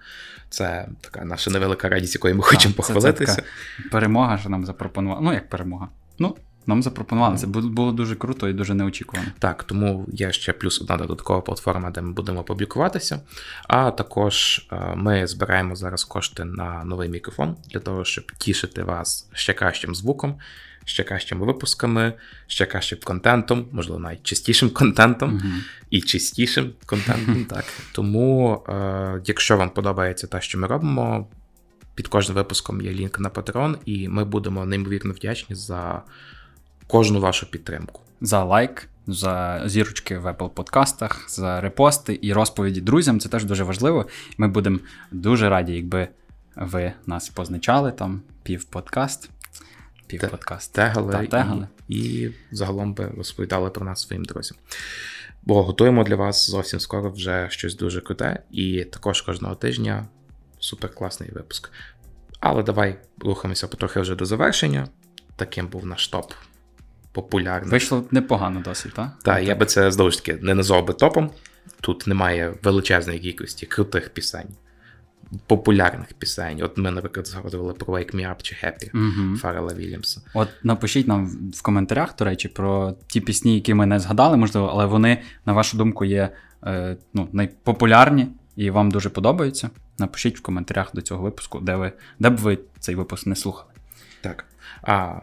[0.50, 3.34] Це така наша невелика радість, якою ми хочемо похвалитися.
[3.34, 5.20] Це, це така перемога, що нам запропонувала.
[5.20, 5.88] Ну, як перемога.
[6.18, 6.36] Ну,
[6.68, 7.36] нам запропонували.
[7.36, 9.28] Це було дуже круто і дуже неочікувано.
[9.38, 13.20] Так, тому є ще плюс одна додаткова платформа, де ми будемо публікуватися.
[13.68, 19.28] А також е, ми збираємо зараз кошти на новий мікрофон для того, щоб тішити вас
[19.32, 20.38] ще кращим звуком,
[20.84, 22.12] ще кращими випусками,
[22.46, 25.62] ще кращим контентом, можливо, навіть чистішим контентом Мгм.
[25.90, 27.44] і чистішим контентом.
[27.50, 27.64] так.
[27.92, 31.28] Тому, е, якщо вам подобається те, що ми робимо,
[31.94, 36.02] під кожним випуском є лінк на Patreon, і ми будемо неймовірно вдячні за
[36.88, 38.02] кожну вашу підтримку.
[38.20, 43.20] За лайк, за зірочки в Apple подкастах, за репости і розповіді друзям.
[43.20, 44.06] Це теж дуже важливо.
[44.38, 44.78] Ми будемо
[45.10, 46.08] дуже раді, якби
[46.56, 49.30] ви нас позначали там півподкаст.
[50.06, 50.72] Півподкаст.
[50.72, 51.68] Тегали, Та, тегали.
[51.88, 54.58] І, і загалом би розповідали про нас своїм друзям.
[55.42, 60.06] Бо готуємо для вас зовсім скоро вже щось дуже круте, і також кожного тижня
[60.58, 61.70] суперкласний випуск.
[62.40, 64.88] Але давай рухаємося потрохи вже до завершення.
[65.36, 66.32] Таким був наш топ
[67.22, 67.70] популярний.
[67.70, 69.10] Вийшло непогано досить, так?
[69.22, 71.30] Так, я би це знову ж таки не назвав би топом.
[71.80, 74.48] Тут немає величезної кількості крутих пісень,
[75.46, 76.62] популярних пісень.
[76.62, 79.36] От ми, наприклад, згадували про Wake Me Up чи Happy Мгм.
[79.36, 80.20] Фаррела Вільямса.
[80.34, 84.66] От напишіть нам в коментарях, до речі, про ті пісні, які ми не згадали, можливо,
[84.72, 86.30] але вони, на вашу думку, є
[86.66, 89.70] е, ну, найпопулярні і вам дуже подобаються.
[89.98, 93.70] Напишіть в коментарях до цього випуску, де ви, де б ви цей випуск не слухали.
[94.20, 94.44] Так.
[94.82, 95.20] А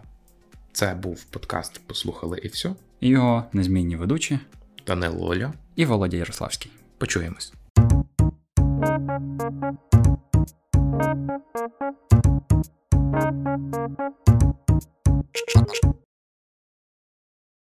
[0.76, 2.76] це був подкаст Послухали і все.
[3.00, 4.40] І його незмінні ведучі
[4.88, 5.54] Данило Оля.
[5.76, 6.72] і Володя Ярославський.
[6.98, 7.54] Почуємось.